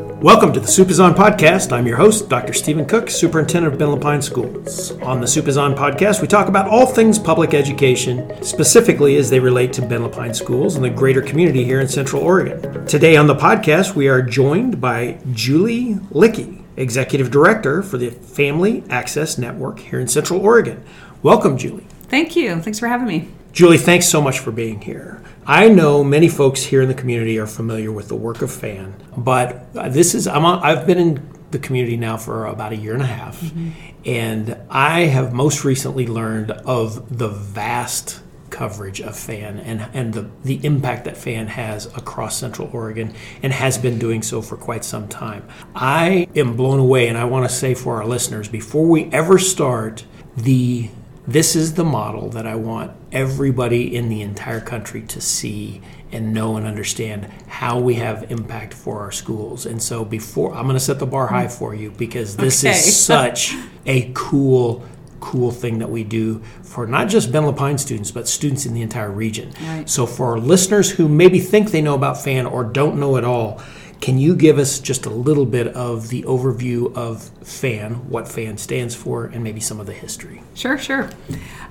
Welcome 0.00 0.52
to 0.54 0.60
the 0.60 0.66
Soup 0.66 0.88
is 0.88 0.98
On 0.98 1.14
podcast. 1.14 1.72
I'm 1.72 1.86
your 1.86 1.96
host, 1.96 2.28
Dr. 2.28 2.52
Stephen 2.52 2.86
Cook, 2.86 3.10
Superintendent 3.10 3.72
of 3.72 3.78
Bend-La 3.78 3.98
Pine 3.98 4.22
Schools. 4.22 4.92
On 5.02 5.20
the 5.20 5.26
Soup 5.26 5.46
is 5.46 5.56
On 5.56 5.74
podcast, 5.74 6.22
we 6.22 6.28
talk 6.28 6.48
about 6.48 6.68
all 6.68 6.86
things 6.86 7.18
public 7.18 7.54
education, 7.54 8.42
specifically 8.42 9.16
as 9.16 9.28
they 9.28 9.40
relate 9.40 9.72
to 9.74 9.82
Bend-La 9.82 10.08
Pine 10.08 10.32
Schools 10.32 10.76
and 10.76 10.84
the 10.84 10.90
greater 10.90 11.20
community 11.20 11.64
here 11.64 11.80
in 11.80 11.88
Central 11.88 12.22
Oregon. 12.22 12.86
Today 12.86 13.16
on 13.16 13.26
the 13.26 13.34
podcast, 13.34 13.94
we 13.94 14.08
are 14.08 14.22
joined 14.22 14.80
by 14.80 15.18
Julie 15.32 15.94
Lyche, 16.10 16.62
Executive 16.76 17.30
Director 17.30 17.82
for 17.82 17.98
the 17.98 18.10
Family 18.10 18.84
Access 18.88 19.38
Network 19.38 19.80
here 19.80 20.00
in 20.00 20.08
Central 20.08 20.40
Oregon. 20.40 20.82
Welcome, 21.22 21.58
Julie. 21.58 21.86
Thank 22.04 22.36
you. 22.36 22.60
Thanks 22.60 22.78
for 22.78 22.88
having 22.88 23.06
me. 23.06 23.28
Julie, 23.52 23.78
thanks 23.78 24.06
so 24.06 24.22
much 24.22 24.38
for 24.38 24.52
being 24.52 24.80
here. 24.80 25.22
I 25.46 25.68
know 25.68 26.04
many 26.04 26.28
folks 26.28 26.62
here 26.62 26.82
in 26.82 26.88
the 26.88 26.94
community 26.94 27.38
are 27.38 27.46
familiar 27.46 27.90
with 27.90 28.08
the 28.08 28.14
work 28.14 28.42
of 28.42 28.52
FAN, 28.52 28.94
but 29.16 29.72
this 29.92 30.14
is 30.14 30.28
I'm 30.28 30.44
on, 30.44 30.62
I've 30.62 30.86
been 30.86 30.98
in 30.98 31.28
the 31.50 31.58
community 31.58 31.96
now 31.96 32.16
for 32.16 32.46
about 32.46 32.72
a 32.72 32.76
year 32.76 32.94
and 32.94 33.02
a 33.02 33.06
half, 33.06 33.40
mm-hmm. 33.40 33.70
and 34.04 34.56
I 34.70 35.00
have 35.00 35.32
most 35.32 35.64
recently 35.64 36.06
learned 36.06 36.52
of 36.52 37.18
the 37.18 37.28
vast 37.28 38.22
coverage 38.50 39.00
of 39.00 39.16
FAN 39.16 39.58
and, 39.58 39.88
and 39.94 40.12
the, 40.12 40.30
the 40.44 40.64
impact 40.64 41.04
that 41.06 41.16
FAN 41.16 41.48
has 41.48 41.86
across 41.96 42.36
Central 42.36 42.68
Oregon 42.72 43.14
and 43.42 43.52
has 43.52 43.78
been 43.78 43.98
doing 43.98 44.22
so 44.22 44.42
for 44.42 44.56
quite 44.56 44.84
some 44.84 45.08
time. 45.08 45.48
I 45.74 46.28
am 46.36 46.56
blown 46.56 46.78
away, 46.78 47.08
and 47.08 47.18
I 47.18 47.24
want 47.24 47.48
to 47.48 47.54
say 47.54 47.74
for 47.74 47.96
our 47.96 48.06
listeners 48.06 48.48
before 48.48 48.86
we 48.86 49.04
ever 49.06 49.38
start 49.38 50.04
the 50.36 50.90
this 51.30 51.54
is 51.54 51.74
the 51.74 51.84
model 51.84 52.28
that 52.30 52.44
I 52.44 52.56
want 52.56 52.90
everybody 53.12 53.94
in 53.94 54.08
the 54.08 54.20
entire 54.20 54.60
country 54.60 55.02
to 55.02 55.20
see 55.20 55.80
and 56.10 56.34
know 56.34 56.56
and 56.56 56.66
understand 56.66 57.26
how 57.46 57.78
we 57.78 57.94
have 57.94 58.32
impact 58.32 58.74
for 58.74 59.00
our 59.00 59.12
schools. 59.12 59.64
And 59.64 59.80
so 59.80 60.04
before 60.04 60.52
I'm 60.54 60.64
going 60.64 60.74
to 60.74 60.80
set 60.80 60.98
the 60.98 61.06
bar 61.06 61.28
high 61.28 61.46
mm. 61.46 61.52
for 61.52 61.72
you 61.72 61.92
because 61.92 62.36
this 62.36 62.64
okay. 62.64 62.72
is 62.72 62.96
such 63.04 63.54
a 63.86 64.10
cool 64.14 64.84
cool 65.20 65.50
thing 65.50 65.78
that 65.80 65.90
we 65.90 66.02
do 66.02 66.42
for 66.62 66.86
not 66.86 67.06
just 67.06 67.30
Bend-La 67.30 67.52
Pine 67.52 67.76
students, 67.76 68.10
but 68.10 68.26
students 68.26 68.64
in 68.64 68.72
the 68.72 68.80
entire 68.80 69.10
region. 69.10 69.52
Right. 69.60 69.88
So 69.88 70.06
for 70.06 70.30
our 70.30 70.38
listeners 70.38 70.90
who 70.90 71.08
maybe 71.08 71.40
think 71.40 71.70
they 71.70 71.82
know 71.82 71.94
about 71.94 72.16
FAN 72.16 72.46
or 72.46 72.64
don't 72.64 72.98
know 72.98 73.18
at 73.18 73.24
all, 73.24 73.60
can 74.00 74.18
you 74.18 74.34
give 74.34 74.58
us 74.58 74.80
just 74.80 75.04
a 75.06 75.10
little 75.10 75.46
bit 75.46 75.68
of 75.68 76.08
the 76.08 76.22
overview 76.22 76.94
of 76.96 77.30
FAN, 77.46 78.08
what 78.08 78.26
FAN 78.26 78.56
stands 78.56 78.94
for, 78.94 79.26
and 79.26 79.44
maybe 79.44 79.60
some 79.60 79.78
of 79.78 79.86
the 79.86 79.92
history? 79.92 80.42
Sure, 80.54 80.78
sure. 80.78 81.10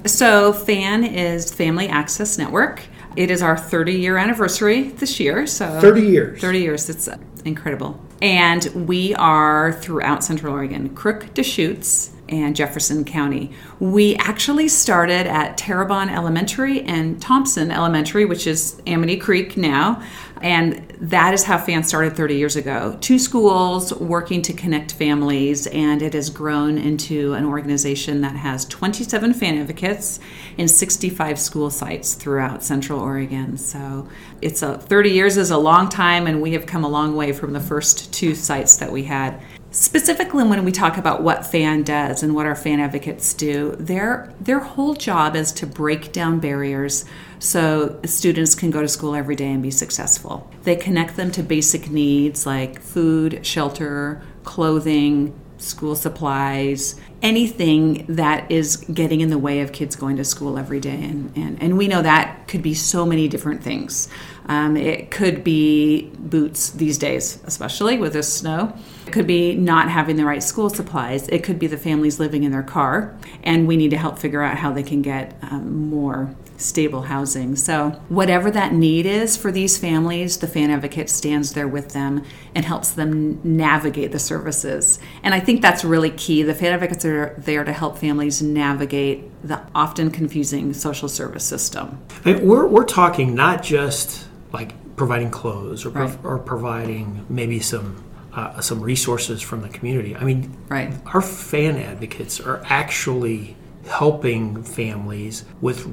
So, 0.06 0.54
FAN 0.54 1.04
is 1.04 1.52
Family 1.52 1.88
Access 1.88 2.38
Network. 2.38 2.84
It 3.16 3.32
is 3.32 3.42
our 3.42 3.58
30 3.58 3.94
year 3.94 4.18
anniversary 4.18 4.90
this 4.90 5.20
year. 5.20 5.48
So 5.48 5.80
30 5.82 6.02
years. 6.02 6.42
30 6.42 6.60
years. 6.60 6.90
It's 6.90 7.10
incredible. 7.44 8.00
And 8.22 8.88
we 8.88 9.16
are 9.16 9.74
throughout 9.74 10.24
Central 10.24 10.54
Oregon, 10.54 10.90
Crook, 10.90 11.34
Deschutes, 11.34 12.12
and 12.30 12.56
Jefferson 12.56 13.04
County. 13.04 13.52
We 13.80 14.16
actually 14.16 14.68
started 14.68 15.28
at 15.28 15.58
Terrebonne 15.58 16.10
Elementary 16.10 16.82
and 16.82 17.22
Thompson 17.22 17.72
Elementary, 17.72 18.26
which 18.26 18.48
is 18.48 18.82
Amity 18.88 19.18
Creek 19.18 19.58
now. 19.58 20.02
And 20.42 20.88
that 21.02 21.34
is 21.34 21.44
how 21.44 21.58
FAN 21.58 21.84
started 21.84 22.16
30 22.16 22.36
years 22.36 22.56
ago. 22.56 22.98
Two 23.02 23.20
schools 23.20 23.94
working 23.94 24.42
to 24.44 24.54
connect 24.54 24.94
families, 24.94 25.68
and 25.68 26.02
it 26.02 26.14
has 26.14 26.30
grown 26.30 26.78
into 26.78 27.34
an 27.34 27.46
organization 27.46 28.22
that 28.22 28.36
has 28.36 28.66
27 28.66 29.34
fan 29.34 29.58
advocates 29.58 30.20
in 30.58 30.68
65 30.68 31.40
school 31.40 31.70
sites 31.70 32.14
throughout 32.14 32.64
Central 32.64 33.02
Oregon. 33.02 33.58
So 33.58 34.08
it's 34.42 34.62
a 34.62 34.78
30 34.78 35.10
years 35.10 35.36
is 35.36 35.52
a 35.52 35.58
long 35.58 35.90
time, 35.90 36.26
and 36.26 36.42
we 36.42 36.54
have 36.54 36.66
come 36.66 36.86
a 36.86 36.90
long 36.90 37.16
way 37.16 37.34
from 37.34 37.52
the 37.52 37.60
first 37.60 38.14
two 38.14 38.34
sites 38.34 38.78
that 38.78 38.92
we 38.92 39.04
had. 39.04 39.42
Specifically, 39.72 40.44
when 40.44 40.66
we 40.66 40.72
talk 40.72 40.98
about 40.98 41.22
what 41.22 41.46
FAN 41.46 41.84
does 41.84 42.24
and 42.24 42.34
what 42.34 42.48
our 42.48 42.56
fan 42.56 42.80
advocates 42.80 43.36
do, 43.36 43.76
their 43.80 44.34
their 44.42 44.60
whole 44.60 44.96
job 44.96 45.36
is 45.36 45.52
to 45.54 45.68
break 45.68 46.12
down 46.12 46.40
barriers 46.40 47.06
so 47.38 48.00
students 48.04 48.56
can 48.56 48.72
go 48.72 48.82
to 48.82 48.88
school 48.88 49.14
every 49.14 49.36
day 49.36 49.52
and 49.52 49.62
be 49.62 49.70
successful. 49.70 50.50
They 50.64 50.76
connect 50.76 51.18
them 51.18 51.32
to 51.34 51.44
basic 51.44 51.92
needs 51.92 52.48
like 52.48 52.82
food, 52.82 53.46
shelter, 53.46 54.24
clothing, 54.44 55.40
school 55.60 55.96
supplies, 55.96 57.00
anything 57.22 58.06
that 58.08 58.50
is 58.50 58.78
getting 58.78 59.22
in 59.22 59.30
the 59.30 59.38
way 59.38 59.60
of 59.62 59.72
kids 59.72 59.96
going 59.96 60.18
to 60.18 60.24
school 60.24 60.58
every 60.58 60.80
day. 60.80 61.04
And, 61.04 61.32
and, 61.36 61.62
and 61.62 61.78
we 61.78 61.88
know 61.88 62.02
that 62.02 62.48
could 62.48 62.64
be 62.64 62.74
so 62.74 63.06
many 63.06 63.28
different 63.28 63.62
things. 63.62 64.10
Um, 64.50 64.76
it 64.76 65.12
could 65.12 65.44
be 65.44 66.10
boots 66.18 66.72
these 66.72 66.98
days, 66.98 67.40
especially 67.46 68.00
with 68.00 68.14
this 68.14 68.34
snow. 68.34 68.76
It 69.06 69.12
could 69.12 69.28
be 69.28 69.54
not 69.56 69.90
having 69.90 70.16
the 70.16 70.26
right 70.26 70.42
school 70.42 70.72
supplies. 70.72 71.28
It 71.30 71.44
could 71.44 71.60
be 71.60 71.68
the 71.68 71.78
families 71.78 72.20
living 72.20 72.44
in 72.44 72.52
their 72.52 72.64
car, 72.64 73.16
and 73.44 73.68
we 73.68 73.78
need 73.78 73.92
to 73.92 73.98
help 73.98 74.18
figure 74.18 74.42
out 74.42 74.58
how 74.58 74.72
they 74.74 74.82
can 74.82 75.04
get 75.04 75.38
um, 75.44 75.90
more 75.90 76.36
stable 76.58 77.04
housing. 77.04 77.56
So, 77.56 77.92
whatever 78.10 78.50
that 78.50 78.74
need 78.74 79.06
is 79.06 79.38
for 79.38 79.52
these 79.52 79.78
families, 79.78 80.38
the 80.38 80.48
Fan 80.48 80.72
Advocate 80.72 81.12
stands 81.12 81.54
there 81.54 81.68
with 81.68 81.90
them 81.90 82.24
and 82.56 82.66
helps 82.66 82.90
them 82.90 83.40
navigate 83.44 84.12
the 84.12 84.20
services. 84.20 85.00
And 85.22 85.36
I 85.36 85.40
think 85.40 85.62
that's 85.62 85.84
really 85.84 86.10
key. 86.10 86.42
The 86.42 86.56
Fan 86.56 86.74
Advocates 86.74 87.06
are 87.06 87.36
there 87.38 87.64
to 87.64 87.72
help 87.72 88.00
families 88.00 88.42
navigate 88.42 89.30
the 89.44 89.62
often 89.76 90.10
confusing 90.10 90.74
social 90.74 91.08
service 91.08 91.46
system. 91.46 92.04
And 92.26 92.42
we're, 92.42 92.66
we're 92.66 92.84
talking 92.84 93.36
not 93.36 93.62
just 93.62 94.29
like 94.52 94.96
providing 94.96 95.32
clothes 95.32 95.86
or, 95.86 95.90
right. 95.90 96.18
or 96.24 96.40
providing 96.40 97.26
maybe 97.30 97.60
some 97.60 98.04
uh, 98.34 98.62
some 98.62 98.82
resources 98.82 99.42
from 99.42 99.62
the 99.62 99.70
community. 99.70 100.16
I 100.16 100.24
mean, 100.24 100.56
right. 100.70 100.94
our 101.14 101.22
fan 101.22 101.78
advocates 101.78 102.40
are 102.40 102.62
actually 102.66 103.56
helping 103.88 104.64
families 104.64 105.46
with 105.62 105.88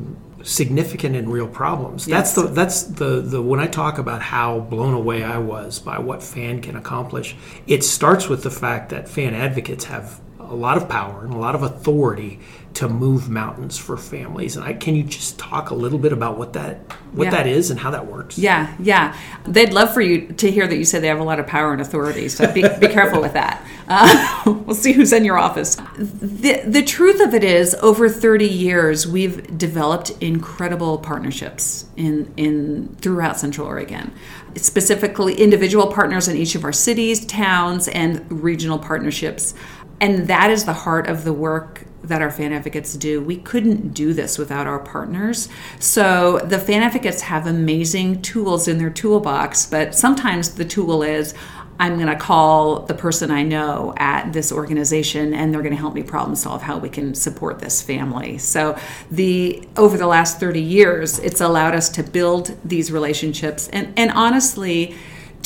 significant 0.47 1.17
and 1.17 1.33
real 1.33 1.49
problems. 1.49 2.07
Yes. 2.07 2.35
That's 2.35 2.35
the 2.35 2.55
that's 2.55 2.83
the 2.83 3.21
the 3.21 3.43
when 3.43 3.59
I 3.59 3.67
talk 3.67 3.99
about 3.99 4.23
how 4.23 4.61
blown 4.61 4.95
away 4.95 5.25
I 5.25 5.39
was 5.39 5.79
by 5.79 5.99
what 5.99 6.23
fan 6.23 6.61
can 6.63 6.77
accomplish. 6.77 7.35
It 7.67 7.83
starts 7.85 8.29
with 8.29 8.43
the 8.43 8.51
fact 8.51 8.91
that 8.91 9.09
fan 9.09 9.35
advocates 9.35 9.85
have 9.87 10.21
a 10.39 10.55
lot 10.55 10.77
of 10.77 10.89
power 10.89 11.25
and 11.25 11.35
a 11.35 11.39
lot 11.39 11.55
of 11.55 11.63
authority 11.63 12.39
to 12.77 12.89
move 12.89 13.31
mountains 13.31 13.79
for 13.79 13.97
families. 13.97 14.57
And 14.57 14.65
I, 14.65 14.75
can 14.75 14.95
you 14.95 15.03
just 15.03 15.39
talk 15.39 15.71
a 15.71 15.75
little 15.75 15.99
bit 15.99 16.13
about 16.13 16.37
what 16.37 16.53
that 16.53 16.79
what 17.13 17.25
yeah. 17.25 17.31
that 17.31 17.47
is 17.47 17.71
and 17.71 17.81
how 17.81 17.91
that 17.93 18.07
works? 18.07 18.37
Yeah, 18.37 18.75
yeah. 18.79 19.17
They'd 19.47 19.73
love 19.73 19.95
for 19.95 20.03
you 20.03 20.29
to 20.35 20.51
hear 20.51 20.67
that 20.67 20.77
you 20.77 20.85
say 20.85 20.99
they 20.99 21.09
have 21.09 21.19
a 21.19 21.25
lot 21.25 21.41
of 21.41 21.47
power 21.47 21.73
and 21.73 21.81
authority. 21.81 22.29
So 22.29 22.53
be, 22.53 22.63
be 22.79 22.89
careful 22.89 23.21
with 23.21 23.33
that. 23.33 23.67
Uh, 23.89 24.43
we'll 24.67 24.75
see 24.75 24.91
who's 24.91 25.13
in 25.13 25.25
your 25.25 25.39
office. 25.39 25.77
The 25.97 26.61
the 26.67 26.83
truth 26.83 27.21
of 27.21 27.35
it 27.35 27.45
is, 27.45 27.73
over 27.77 28.09
30 28.09 28.45
years, 28.45 29.07
we've 29.07 29.57
developed 29.57 30.11
incredible 30.21 30.99
partnerships 30.99 31.85
in 31.97 32.35
in 32.37 32.97
throughout 32.97 33.39
Central 33.39 33.65
Oregon 33.65 34.13
specifically 34.57 35.35
individual 35.35 35.87
partners 35.87 36.29
in 36.29 36.37
each 36.37 36.55
of 36.55 36.65
our 36.65 36.73
cities, 36.73 37.25
towns, 37.27 37.89
and 37.89 38.25
regional 38.43 38.79
partnerships. 38.79 39.55
And 40.01 40.29
that 40.29 40.51
is 40.51 40.65
the 40.65 40.73
heart 40.73 41.07
of 41.07 41.25
the 41.25 41.33
work 41.33 41.85
that 42.07 42.23
our 42.23 42.31
fan 42.31 42.53
advocates 42.53 42.95
do. 42.95 43.21
We 43.21 43.37
couldn't 43.37 43.95
do 43.95 44.13
this 44.13 44.39
without 44.39 44.67
our 44.67 44.79
partners. 44.79 45.49
So 45.79 46.39
the 46.39 46.59
fan 46.59 46.83
advocates 46.83 47.23
have 47.23 47.47
amazing 47.47 48.23
tools 48.23 48.69
in 48.69 48.79
their 48.79 48.91
toolbox, 48.91 49.67
but 49.67 49.95
sometimes 49.95 50.55
the 50.55 50.65
tool 50.65 51.03
is 51.03 51.35
I'm 51.79 51.97
going 51.97 52.09
to 52.09 52.17
call 52.17 52.81
the 52.81 52.95
person 52.95 53.31
I 53.31 53.43
know 53.43 53.93
at 53.99 54.33
this 54.33 54.51
organization 54.51 55.35
and 55.35 55.53
they're 55.53 55.63
going 55.63 55.75
to 55.75 55.81
help 55.81 55.95
me 55.95 56.03
problem 56.03 56.35
solve 56.35 56.63
how 56.63 56.79
we 56.79 56.89
can 56.89 57.15
support 57.15 57.59
this 57.59 57.83
family. 57.83 58.39
So 58.39 58.79
the 59.11 59.67
over 59.77 59.99
the 59.99 60.07
last 60.07 60.41
30 60.41 60.61
years 60.61 61.19
it's 61.19 61.41
allowed 61.41 61.75
us 61.75 61.89
to 61.91 62.03
build 62.03 62.57
these 62.65 62.91
relationships 62.91 63.69
and 63.69 63.93
and 63.99 64.11
honestly 64.13 64.95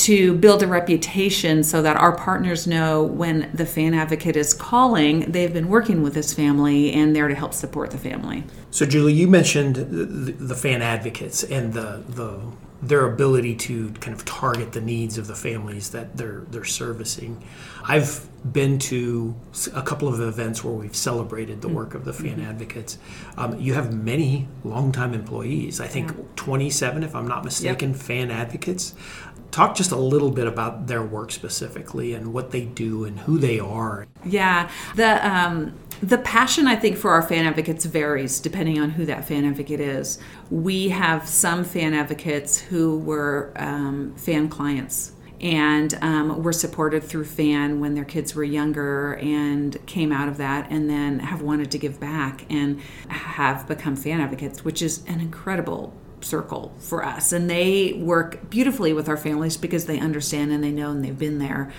to 0.05 0.35
build 0.35 0.63
a 0.63 0.67
reputation 0.67 1.63
so 1.63 1.83
that 1.83 1.97
our 1.97 2.17
partners 2.17 2.67
know 2.67 3.03
when 3.03 3.51
the 3.53 3.67
fan 3.67 3.95
advocate 3.95 4.37
is 4.37 4.55
calling, 4.55 5.31
they've 5.31 5.53
been 5.53 5.69
working 5.69 6.03
with 6.03 6.15
this 6.15 6.33
family 6.33 6.93
and 6.93 7.15
there 7.15 7.29
to 7.29 7.35
help 7.35 7.53
support 7.53 7.91
the 7.91 7.99
family. 7.99 8.45
So, 8.71 8.87
Julie, 8.87 9.13
you 9.13 9.29
mentioned 9.29 9.77
the, 9.77 10.33
the 10.33 10.55
fan 10.55 10.83
advocates 10.83 11.43
and 11.45 11.73
the, 11.73 12.03
the 12.09 12.41
their 12.83 13.05
ability 13.05 13.55
to 13.55 13.91
kind 14.01 14.17
of 14.17 14.25
target 14.25 14.73
the 14.73 14.81
needs 14.81 15.19
of 15.19 15.27
the 15.27 15.35
families 15.35 15.91
that 15.91 16.17
they're 16.17 16.45
they're 16.51 16.65
servicing. 16.65 17.43
I've 17.85 18.27
been 18.53 18.79
to 18.79 19.35
a 19.75 19.83
couple 19.83 20.09
of 20.09 20.19
events 20.21 20.65
where 20.65 20.73
we've 20.73 20.97
celebrated 20.97 21.61
the 21.61 21.69
work 21.69 21.95
of 21.95 22.07
the 22.07 22.13
fan 22.13 22.37
mm-hmm. 22.39 22.49
advocates. 22.49 22.97
Um, 23.37 23.61
you 23.61 23.75
have 23.75 23.93
many 23.93 24.49
longtime 24.65 25.13
employees. 25.13 25.79
I 25.79 25.89
think 25.89 26.11
yeah. 26.17 26.25
27, 26.37 27.03
if 27.03 27.15
I'm 27.15 27.29
not 27.29 27.45
mistaken, 27.45 27.91
yep. 27.91 27.99
fan 27.99 28.31
advocates 28.31 28.95
talk 29.51 29.75
just 29.75 29.91
a 29.91 29.97
little 29.97 30.31
bit 30.31 30.47
about 30.47 30.87
their 30.87 31.03
work 31.03 31.31
specifically 31.33 32.15
and 32.15 32.33
what 32.33 32.51
they 32.51 32.65
do 32.65 33.05
and 33.05 33.19
who 33.21 33.39
they 33.39 33.59
are. 33.59 34.07
Yeah, 34.25 34.71
the 34.95 35.29
um, 35.29 35.79
the 36.03 36.19
passion 36.19 36.67
I 36.67 36.77
think 36.77 36.97
for 36.97 37.11
our 37.11 37.23
fan 37.23 37.47
advocates 37.47 37.85
varies 37.85 38.41
depending 38.41 38.81
on 38.81 38.91
who 38.91 39.05
that 39.07 39.27
fan 39.27 39.45
advocate 39.45 39.81
is. 39.81 40.19
We 40.51 40.89
have 40.91 41.29
some 41.29 41.65
fan 41.65 41.95
advocates 41.95 42.59
who 42.59 42.99
were 42.99 43.53
um, 43.57 44.15
fan 44.17 44.49
clients 44.49 45.13
and 45.41 45.95
um, 46.03 46.43
were 46.43 46.53
supported 46.53 47.03
through 47.03 47.25
FAN 47.25 47.81
when 47.81 47.95
their 47.95 48.05
kids 48.05 48.35
were 48.35 48.45
younger 48.45 49.15
and 49.15 49.77
came 49.87 50.13
out 50.13 50.29
of 50.29 50.37
that 50.37 50.71
and 50.71 50.89
then 50.89 51.19
have 51.19 51.41
wanted 51.41 51.71
to 51.71 51.79
give 51.79 51.99
back 51.99 52.45
and 52.51 52.81
have 53.09 53.67
become 53.67 53.97
FAN 53.97 54.21
advocates, 54.21 54.65
which 54.65 54.83
is 54.83 55.03
an 55.07 55.21
incredible 55.21 55.95
circle 56.21 56.75
for 56.79 57.05
us. 57.05 57.33
And 57.33 57.49
they 57.49 57.93
work 57.95 58.51
beautifully 58.51 58.93
with 58.93 59.09
our 59.09 59.17
families 59.17 59.57
because 59.57 59.87
they 59.87 59.99
understand 59.99 60.53
and 60.53 60.63
they 60.63 60.71
know 60.71 60.91
and 60.91 61.05
they've 61.05 61.19
been 61.19 61.39
there. 61.39 61.73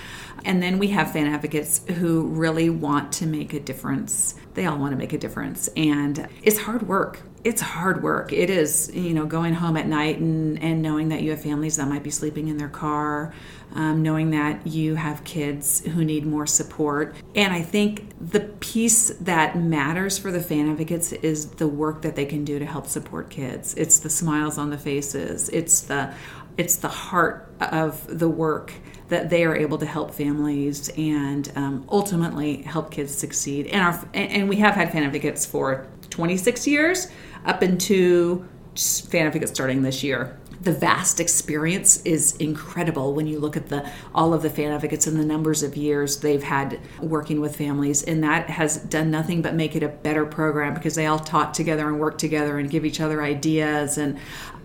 And 0.43 0.61
then 0.61 0.79
we 0.79 0.87
have 0.87 1.11
fan 1.11 1.27
advocates 1.27 1.85
who 1.87 2.27
really 2.27 2.69
want 2.69 3.11
to 3.13 3.27
make 3.27 3.53
a 3.53 3.59
difference. 3.59 4.35
They 4.53 4.65
all 4.65 4.77
want 4.77 4.91
to 4.91 4.97
make 4.97 5.13
a 5.13 5.17
difference. 5.17 5.69
And 5.75 6.27
it's 6.43 6.59
hard 6.59 6.87
work. 6.87 7.21
It's 7.43 7.61
hard 7.61 8.03
work. 8.03 8.31
It 8.31 8.49
is, 8.49 8.91
you 8.93 9.13
know, 9.13 9.25
going 9.25 9.55
home 9.55 9.75
at 9.75 9.87
night 9.87 10.19
and, 10.19 10.61
and 10.61 10.81
knowing 10.81 11.09
that 11.09 11.23
you 11.23 11.31
have 11.31 11.41
families 11.41 11.77
that 11.77 11.87
might 11.87 12.03
be 12.03 12.11
sleeping 12.11 12.49
in 12.49 12.57
their 12.57 12.69
car, 12.69 13.33
um, 13.73 14.03
knowing 14.03 14.29
that 14.31 14.67
you 14.67 14.93
have 14.95 15.23
kids 15.23 15.83
who 15.85 16.05
need 16.05 16.25
more 16.25 16.45
support. 16.45 17.15
And 17.33 17.51
I 17.51 17.63
think 17.63 18.13
the 18.19 18.41
piece 18.41 19.09
that 19.21 19.57
matters 19.57 20.19
for 20.19 20.31
the 20.31 20.41
fan 20.41 20.69
advocates 20.69 21.13
is 21.13 21.47
the 21.51 21.67
work 21.67 22.03
that 22.03 22.15
they 22.15 22.25
can 22.25 22.45
do 22.45 22.59
to 22.59 22.65
help 22.65 22.85
support 22.85 23.31
kids. 23.31 23.73
It's 23.75 23.99
the 23.99 24.09
smiles 24.09 24.59
on 24.59 24.69
the 24.69 24.77
faces. 24.77 25.49
It's 25.49 25.81
the 25.81 26.13
it's 26.57 26.75
the 26.77 26.89
heart 26.89 27.53
of 27.59 28.05
the 28.19 28.29
work 28.29 28.73
that 29.09 29.29
they 29.29 29.43
are 29.43 29.55
able 29.55 29.77
to 29.77 29.85
help 29.85 30.11
families 30.11 30.89
and 30.97 31.51
um, 31.55 31.85
ultimately 31.89 32.61
help 32.61 32.91
kids 32.91 33.13
succeed. 33.13 33.67
And 33.67 33.81
our 33.81 34.07
and 34.13 34.47
we 34.47 34.57
have 34.57 34.75
had 34.75 34.91
fan 34.91 35.03
advocates 35.03 35.45
for 35.45 35.87
26 36.09 36.67
years 36.67 37.07
up 37.45 37.61
into 37.61 38.47
fan 38.75 39.27
advocates 39.27 39.51
starting 39.51 39.81
this 39.81 40.01
year 40.01 40.37
the 40.61 40.71
vast 40.71 41.19
experience 41.19 42.01
is 42.03 42.35
incredible 42.35 43.13
when 43.13 43.25
you 43.25 43.39
look 43.39 43.57
at 43.57 43.69
the 43.69 43.89
all 44.13 44.33
of 44.33 44.43
the 44.43 44.49
fan 44.49 44.71
advocates 44.71 45.07
and 45.07 45.19
the 45.19 45.25
numbers 45.25 45.63
of 45.63 45.75
years 45.75 46.17
they've 46.19 46.43
had 46.43 46.79
working 47.01 47.41
with 47.41 47.55
families 47.55 48.03
and 48.03 48.23
that 48.23 48.49
has 48.49 48.77
done 48.77 49.09
nothing 49.09 49.41
but 49.41 49.55
make 49.55 49.75
it 49.75 49.81
a 49.81 49.87
better 49.87 50.25
program 50.25 50.73
because 50.73 50.93
they 50.95 51.07
all 51.07 51.19
talk 51.19 51.51
together 51.51 51.87
and 51.87 51.99
work 51.99 52.17
together 52.17 52.59
and 52.59 52.69
give 52.69 52.85
each 52.85 53.01
other 53.01 53.23
ideas 53.23 53.97
and 53.97 54.19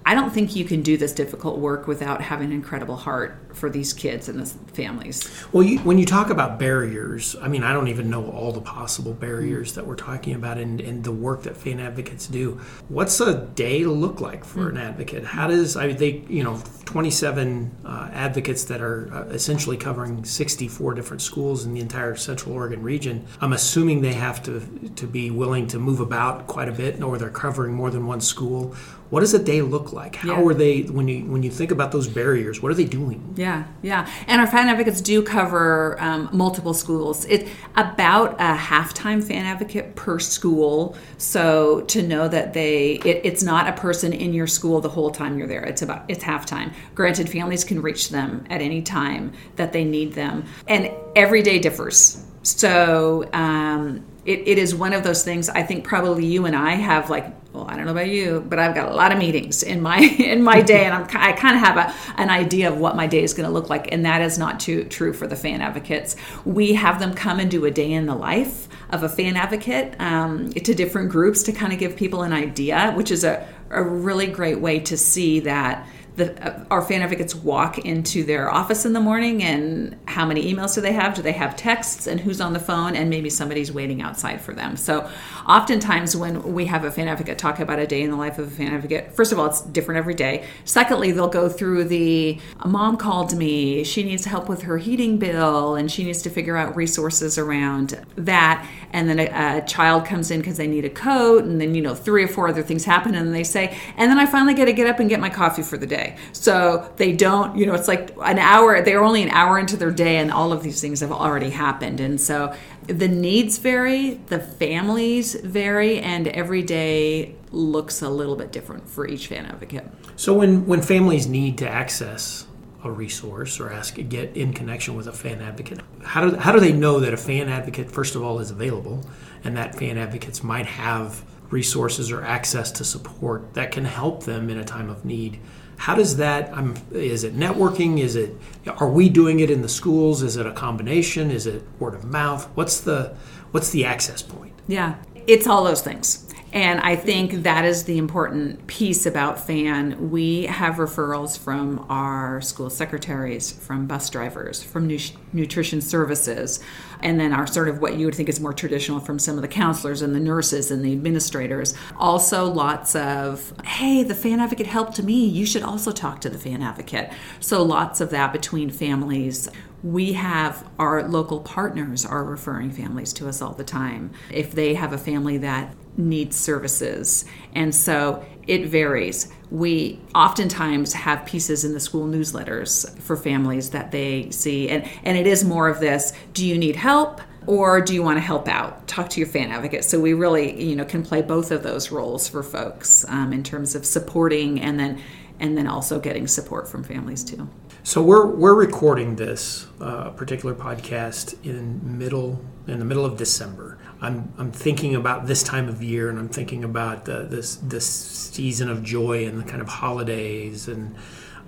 I 0.06 0.14
don't 0.14 0.31
think 0.31 0.55
you 0.55 0.64
can 0.64 0.82
do 0.82 0.97
this 0.97 1.12
difficult 1.12 1.58
work 1.58 1.88
without 1.88 2.23
having 2.23 2.47
an 2.47 2.53
incredible 2.53 2.94
heart 2.94 3.41
for 3.53 3.69
these 3.69 3.93
kids 3.93 4.29
and 4.29 4.38
the 4.38 4.47
families. 4.73 5.29
Well, 5.50 5.64
you, 5.64 5.81
when 5.81 5.99
you 5.99 6.06
talk 6.06 6.31
about 6.31 6.61
barriers, 6.61 7.35
I 7.43 7.49
mean, 7.49 7.64
I 7.64 7.73
don't 7.73 7.88
even 7.88 8.08
know 8.08 8.31
all 8.31 8.53
the 8.53 8.61
possible 8.61 9.12
barriers 9.12 9.75
that 9.75 9.85
we're 9.85 9.97
talking 9.97 10.35
about 10.35 10.58
and, 10.58 10.81
and 10.81 11.03
the 11.03 11.11
work 11.11 11.43
that 11.43 11.56
fan 11.56 11.81
advocates 11.81 12.29
do. 12.29 12.61
What's 12.87 13.19
a 13.20 13.47
day 13.47 13.85
look 13.85 14.20
like 14.20 14.44
for 14.44 14.61
mm-hmm. 14.61 14.76
an 14.76 14.82
advocate? 14.85 15.25
How 15.25 15.49
does 15.49 15.76
I 15.76 15.88
mean, 15.88 15.97
they 15.97 16.23
you 16.29 16.44
know 16.44 16.62
27 16.85 17.75
uh, 17.85 18.11
advocates 18.12 18.62
that 18.64 18.81
are 18.81 19.12
uh, 19.12 19.25
essentially 19.31 19.76
covering 19.76 20.25
64 20.25 20.94
different 20.94 21.20
schools 21.20 21.64
in 21.64 21.75
the 21.75 21.81
entire 21.81 22.14
Central 22.14 22.55
Oregon 22.55 22.81
region. 22.81 23.26
I'm 23.41 23.55
assuming 23.55 24.02
they 24.02 24.14
have 24.14 24.41
to 24.44 24.61
to 24.94 25.06
be 25.09 25.32
willing 25.32 25.67
to 25.69 25.81
move 25.81 25.99
about 25.99 26.47
quite 26.47 26.69
a 26.69 26.73
bit, 26.73 27.02
or 27.02 27.19
they're 27.19 27.29
covering 27.29 27.75
more 27.75 27.91
than 27.91 28.06
one 28.06 28.20
school 28.20 28.76
what 29.11 29.20
does 29.20 29.35
a 29.35 29.38
day 29.38 29.62
look 29.62 29.93
how 29.97 30.41
yeah. 30.41 30.45
are 30.45 30.55
they 30.55 30.83
when 30.83 31.09
you 31.09 31.25
when 31.25 31.43
you 31.43 31.51
think 31.51 31.71
about 31.71 31.93
those 31.93 32.09
barriers 32.09 32.63
what 32.63 32.71
are 32.71 32.75
they 32.75 32.85
doing? 32.85 33.35
Yeah 33.37 33.65
yeah. 33.83 34.09
And 34.27 34.41
our 34.41 34.47
fan 34.47 34.69
advocates 34.69 35.01
do 35.01 35.23
cover 35.23 35.97
um, 36.01 36.29
multiple 36.33 36.75
schools. 36.75 37.25
It's 37.27 37.49
about 37.77 38.37
a 38.41 38.55
half-time 38.55 39.23
fan 39.23 39.47
advocate 39.47 39.95
per 39.97 40.19
school. 40.19 40.97
So 41.19 41.83
to 41.83 42.03
know 42.03 42.29
that 42.29 42.53
they 42.53 42.95
it, 43.05 43.21
it's 43.25 43.43
not 43.43 43.69
a 43.69 43.73
person 43.73 44.13
in 44.13 44.35
your 44.35 44.47
school 44.47 44.81
the 44.81 44.89
whole 44.89 45.11
time 45.11 45.39
you're 45.39 45.49
there. 45.49 45.65
It's 45.65 45.83
about 45.83 46.05
it's 46.09 46.23
half-time. 46.23 46.73
Granted 46.95 47.31
families 47.31 47.65
can 47.65 47.81
reach 47.81 48.11
them 48.11 48.45
at 48.51 48.61
any 48.61 48.83
time 48.83 49.33
that 49.57 49.73
they 49.73 49.85
need 49.85 50.13
them. 50.13 50.45
And 50.67 50.91
every 51.15 51.43
day 51.43 51.59
differs. 51.59 52.25
So 52.43 53.29
um, 53.33 54.05
it, 54.27 54.47
it 54.47 54.59
is 54.59 54.75
one 54.75 54.93
of 54.93 55.05
those 55.05 55.23
things 55.23 55.49
i 55.49 55.63
think 55.63 55.85
probably 55.85 56.27
you 56.27 56.47
and 56.47 56.57
i 56.57 56.73
have 56.73 57.09
like 57.09 57.33
well 57.56 57.67
i 57.69 57.76
don't 57.76 57.87
know 57.87 57.93
about 57.93 58.08
you 58.08 58.44
but 58.49 58.58
i've 58.58 58.75
got 58.75 58.91
a 58.91 58.94
lot 58.94 59.11
of 59.11 59.19
meetings 59.19 59.62
in 59.62 59.81
my 59.81 59.99
in 60.19 60.43
my 60.43 60.61
day 60.61 60.85
and 60.85 60.94
I'm, 60.94 61.05
i 61.14 61.32
kind 61.32 61.56
of 61.56 61.62
have 61.62 61.76
a, 61.76 62.20
an 62.20 62.31
idea 62.31 62.70
of 62.70 62.79
what 62.79 62.94
my 62.97 63.06
day 63.06 63.23
is 63.23 63.35
going 63.35 63.49
to 63.49 63.53
look 63.53 63.70
like 63.70 63.93
and 63.93 64.05
that 64.05 64.23
is 64.23 64.38
not 64.38 64.61
too, 64.61 64.85
true 64.85 65.12
for 65.12 65.26
the 65.26 65.37
fan 65.37 65.61
advocates. 65.61 66.17
We 66.44 66.75
have 66.75 66.99
them 66.99 67.14
come 67.14 67.41
and 67.41 67.50
do 67.50 67.64
a 67.64 67.70
day 67.70 67.93
in 67.93 68.06
the 68.06 68.14
life 68.14 68.69
of 68.91 69.03
a 69.03 69.08
fan 69.08 69.37
advocate 69.37 69.99
um, 70.00 70.53
to 70.53 70.75
different 70.75 71.11
groups 71.11 71.43
to 71.44 71.53
kind 71.53 71.73
of 71.73 71.79
give 71.79 71.97
people 71.97 72.23
an 72.23 72.32
idea 72.32 72.93
which 72.93 73.11
is 73.11 73.25
a, 73.25 73.47
a 73.70 73.82
really 73.82 74.26
great 74.26 74.61
way 74.61 74.79
to 74.81 74.97
see 74.97 75.41
that 75.41 75.87
the, 76.17 76.43
uh, 76.45 76.65
our 76.71 76.83
fan 76.83 77.03
advocates 77.03 77.35
walk 77.35 77.79
into 77.79 78.25
their 78.25 78.51
office 78.51 78.87
in 78.87 78.95
the 78.95 79.01
morning 79.01 79.43
and 79.43 79.97
how 80.07 80.25
many 80.25 80.53
emails 80.53 80.75
do 80.75 80.81
they 80.81 80.93
have? 80.93 81.15
Do 81.15 81.21
they 81.21 81.33
have 81.33 81.57
texts 81.57 82.07
and 82.07 82.19
who's 82.19 82.41
on 82.41 82.55
the 82.55 82.59
phone? 82.59 82.97
And 82.97 83.11
maybe 83.11 83.29
somebody's 83.29 83.71
waiting 83.71 84.01
outside 84.01 84.41
for 84.41 84.55
them. 84.55 84.77
So, 84.77 85.09
oftentimes 85.47 86.17
when 86.17 86.55
we 86.55 86.65
have 86.67 86.85
a 86.85 86.91
fan 86.91 87.09
advocate 87.09 87.39
talk 87.39 87.61
about 87.61 87.79
a 87.79 87.87
day 87.87 88.03
in 88.03 88.11
the 88.11 88.17
life 88.17 88.39
of 88.39 88.49
a 88.49 88.51
fan 88.51 88.75
advocate, 88.75 89.13
first 89.13 89.31
of 89.31 89.39
all, 89.39 89.47
it's 89.47 89.61
different 89.61 89.99
every 89.99 90.15
day. 90.15 90.47
Secondly, 90.65 91.13
they'll 91.13 91.29
go 91.29 91.49
through 91.49 91.85
the 91.85 92.41
a 92.61 92.69
mom 92.69 92.97
called 92.97 93.37
me, 93.37 93.85
she 93.85 94.03
needs 94.03 94.25
help 94.25 94.49
with 94.49 94.62
her 94.62 94.79
heating 94.79 95.19
bill, 95.19 95.75
and 95.75 95.93
she 95.93 96.03
needs 96.03 96.23
to 96.23 96.31
figure 96.31 96.57
out 96.57 96.75
resources 96.75 97.37
around 97.37 98.03
that. 98.17 98.67
And 98.93 99.09
then 99.09 99.19
a, 99.19 99.59
a 99.59 99.67
child 99.67 100.07
comes 100.07 100.31
in 100.31 100.41
because 100.41 100.57
they 100.57 100.67
need 100.67 100.87
a 100.87 100.91
coat, 100.91 101.45
and 101.45 101.61
then, 101.61 101.75
you 101.75 101.83
know, 101.83 101.95
three 101.95 102.25
or 102.25 102.29
four 102.29 102.49
other 102.49 102.62
things 102.62 102.87
happen, 102.87 103.15
and 103.15 103.35
they 103.35 103.45
say, 103.45 103.77
and 103.99 104.11
then 104.11 104.19
I 104.19 104.25
finally 104.25 104.55
get 104.55 104.65
to 104.65 104.73
get 104.73 104.87
up 104.87 104.99
and 104.99 105.11
get 105.11 105.21
my 105.21 105.29
coffee 105.29 105.62
for 105.62 105.77
the 105.77 105.87
day 105.87 106.06
day. 106.06 106.17
So 106.32 106.93
they 106.97 107.12
don't, 107.12 107.56
you 107.56 107.67
know, 107.67 107.75
it's 107.75 107.88
like 107.88 108.11
an 108.23 108.38
hour, 108.38 108.82
they're 108.82 109.03
only 109.05 109.23
an 109.23 109.31
hour 109.31 109.58
into 109.58 109.76
their 109.76 109.91
day 109.91 110.17
and 110.17 110.31
all 110.31 110.53
of 110.53 110.62
these 110.62 110.81
things 110.81 111.00
have 111.00 111.12
already 111.12 111.50
happened. 111.50 112.00
And 112.00 112.20
so 112.20 112.55
the 112.87 113.08
needs 113.08 113.58
vary, 113.58 114.20
the 114.26 114.38
families 114.38 115.35
vary, 115.35 115.99
and 116.00 116.29
every 116.29 116.62
day 116.62 117.35
looks 117.50 118.03
a 118.03 118.08
little 118.08 118.37
bit 118.37 118.53
different 118.53 118.88
for 118.88 119.06
each 119.06 119.26
fan 119.26 119.47
advocate. 119.47 119.85
So 120.17 120.32
when, 120.35 120.67
when 120.67 120.82
families 120.82 121.26
need 121.26 121.58
to 121.58 121.69
access 121.69 122.47
a 122.85 122.91
resource 122.91 123.59
or 123.59 123.73
ask 123.73 123.97
get 124.09 124.37
in 124.37 124.52
connection 124.52 124.94
with 124.94 125.09
a 125.09 125.12
fan 125.12 125.41
advocate, 125.41 125.81
how 126.05 126.29
do, 126.29 126.37
how 126.37 126.52
do 126.52 126.61
they 126.61 126.73
know 126.73 127.00
that 127.00 127.12
a 127.12 127.17
fan 127.17 127.49
advocate, 127.49 127.91
first 127.91 128.14
of 128.14 128.23
all, 128.23 128.38
is 128.38 128.50
available 128.50 129.05
and 129.43 129.56
that 129.56 129.75
fan 129.75 129.99
advocates 129.99 130.43
might 130.43 130.67
have 130.67 131.25
resources 131.50 132.11
or 132.11 132.25
access 132.25 132.73
to 132.73 132.85
support 132.85 133.55
that 133.55 133.70
can 133.70 133.85
help 133.85 134.25
them 134.25 134.50
in 134.50 134.59
a 134.59 134.64
time 134.64 134.88
of 134.88 135.05
need? 135.05 135.41
How 135.76 135.94
does 135.94 136.17
that? 136.17 136.52
Um, 136.52 136.75
is 136.93 137.25
it 137.25 137.37
networking? 137.37 138.00
Is 138.00 138.17
it? 138.17 138.34
Are 138.78 138.88
we 138.88 139.08
doing 139.08 139.40
it 139.40 139.50
in 139.50 139.62
the 139.62 139.69
schools? 139.69 140.23
Is 140.23 140.37
it 140.37 140.46
a 140.46 140.52
combination? 140.52 141.31
Is 141.31 141.46
it 141.46 141.62
word 141.78 141.94
of 141.94 142.05
mouth? 142.05 142.49
What's 142.54 142.80
the 142.80 143.14
What's 143.52 143.71
the 143.71 143.85
access 143.85 144.23
point? 144.23 144.52
Yeah, 144.68 144.97
it's 145.26 145.47
all 145.47 145.64
those 145.64 145.83
things. 145.83 146.26
And 146.57 146.81
I 146.81 146.97
think 146.97 147.43
that 147.43 147.67
is 147.67 147.85
the 147.85 147.99
important 147.99 148.67
piece 148.67 149.05
about 149.05 149.39
FAN. 149.47 150.11
We 150.11 150.45
have 150.47 150.77
referrals 150.77 151.39
from 151.39 151.85
our 151.91 152.41
school 152.41 152.71
secretaries, 152.71 153.53
from 153.53 153.87
bus 153.87 154.09
drivers, 154.09 154.63
from 154.63 154.87
nu- 154.87 154.99
nutrition 155.35 155.83
services, 155.83 156.59
and 157.01 157.21
then 157.21 157.35
our 157.35 157.47
sort 157.47 157.69
of 157.69 157.83
what 157.83 157.99
you 157.99 158.07
would 158.07 158.15
think 158.15 158.31
is 158.31 158.41
more 158.41 158.55
traditional 158.55 159.01
from 159.01 159.19
some 159.19 159.37
of 159.37 159.43
the 159.43 159.49
counselors 159.49 160.01
and 160.01 160.15
the 160.15 160.19
nurses 160.19 160.71
and 160.71 160.83
the 160.83 160.93
administrators. 160.93 161.75
Also, 161.99 162.51
lots 162.51 162.97
of, 162.97 163.53
hey, 163.67 164.03
the 164.03 164.15
fan 164.15 164.41
advocate 164.41 164.67
helped 164.67 165.03
me. 165.03 165.27
You 165.27 165.45
should 165.45 165.63
also 165.63 165.93
talk 165.93 166.23
to 166.23 166.31
the 166.31 166.39
fan 166.39 166.63
advocate. 166.63 167.13
So, 167.39 167.63
lots 167.63 168.01
of 168.01 168.09
that 168.13 168.33
between 168.33 168.71
families 168.71 169.51
we 169.87 170.14
have 170.14 170.69
our 170.81 171.07
local 171.07 171.38
partners 171.38 172.05
are 172.05 172.25
referring 172.25 172.73
families 172.73 173.12
to 173.12 173.28
us 173.28 173.40
all 173.40 173.52
the 173.52 173.62
time 173.62 174.11
if 174.33 174.50
they 174.50 174.75
have 174.75 174.93
a 174.93 174.99
family 174.99 175.38
that 175.38 175.73
needs 175.97 176.37
services. 176.37 177.25
And 177.55 177.73
so 177.73 178.25
it 178.49 178.66
varies. 178.66 179.33
We 179.49 180.00
oftentimes 180.12 180.93
have 180.95 181.25
pieces 181.25 181.64
in 181.64 181.73
the 181.73 181.78
school 181.78 182.05
newsletters 182.05 182.99
for 183.00 183.16
families 183.16 183.71
that 183.71 183.93
they 183.93 184.28
see. 184.31 184.69
And, 184.69 184.90
and 185.05 185.16
it 185.16 185.28
is 185.28 185.45
more 185.45 185.69
of 185.69 185.78
this 185.78 186.12
do 186.33 186.45
you 186.45 186.59
need 186.59 186.75
help? 186.75 187.21
Or 187.47 187.81
do 187.81 187.95
you 187.95 188.02
want 188.02 188.16
to 188.16 188.23
help 188.23 188.49
out? 188.49 188.88
Talk 188.88 189.09
to 189.11 189.21
your 189.21 189.28
fan 189.28 189.52
advocate. 189.52 189.85
So 189.85 190.00
we 190.00 190.14
really, 190.14 190.61
you 190.61 190.75
know, 190.75 190.85
can 190.85 191.05
play 191.05 191.23
both 191.23 191.52
of 191.52 191.62
those 191.62 191.93
roles 191.93 192.28
for 192.28 192.43
folks 192.43 193.05
um, 193.09 193.33
in 193.33 193.45
terms 193.45 193.76
of 193.76 193.87
supporting 193.87 194.61
and 194.61 194.81
then 194.81 195.00
and 195.38 195.57
then 195.57 195.69
also 195.69 196.00
getting 196.00 196.26
support 196.26 196.66
from 196.66 196.83
families 196.83 197.23
too. 197.23 197.49
So 197.87 198.02
we're 198.02 198.26
we're 198.26 198.57
recording 198.57 199.14
this 199.14 199.69
uh, 199.81 200.11
particular 200.11 200.57
podcast 200.57 201.37
in 201.47 201.97
middle 201.97 202.45
in 202.66 202.81
the 202.81 202.85
middle 202.85 203.05
of 203.05 203.16
December. 203.16 203.78
I'm, 204.00 204.35
I'm 204.38 204.50
thinking 204.50 204.97
about 204.97 205.28
this 205.28 205.45
time 205.45 205.69
of 205.69 205.81
year 205.85 206.11
and 206.11 206.19
I'm 206.19 206.28
thinking 206.28 206.64
about 206.64 207.05
the, 207.05 207.28
this 207.31 207.55
this 207.55 207.87
season 207.87 208.69
of 208.69 208.83
joy 208.83 209.25
and 209.28 209.38
the 209.38 209.45
kind 209.45 209.62
of 209.62 209.69
holidays 209.69 210.66
and 210.66 210.97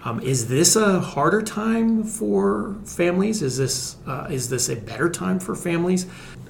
um, 0.04 0.20
is 0.20 0.46
this 0.46 0.76
a 0.76 1.00
harder 1.00 1.42
time 1.42 2.04
for 2.04 2.76
families? 2.84 3.42
Is 3.42 3.56
this 3.56 3.96
uh, 4.06 4.28
is 4.30 4.48
this 4.48 4.68
a 4.68 4.76
better 4.76 5.10
time 5.10 5.40
for 5.40 5.56
families? 5.56 6.06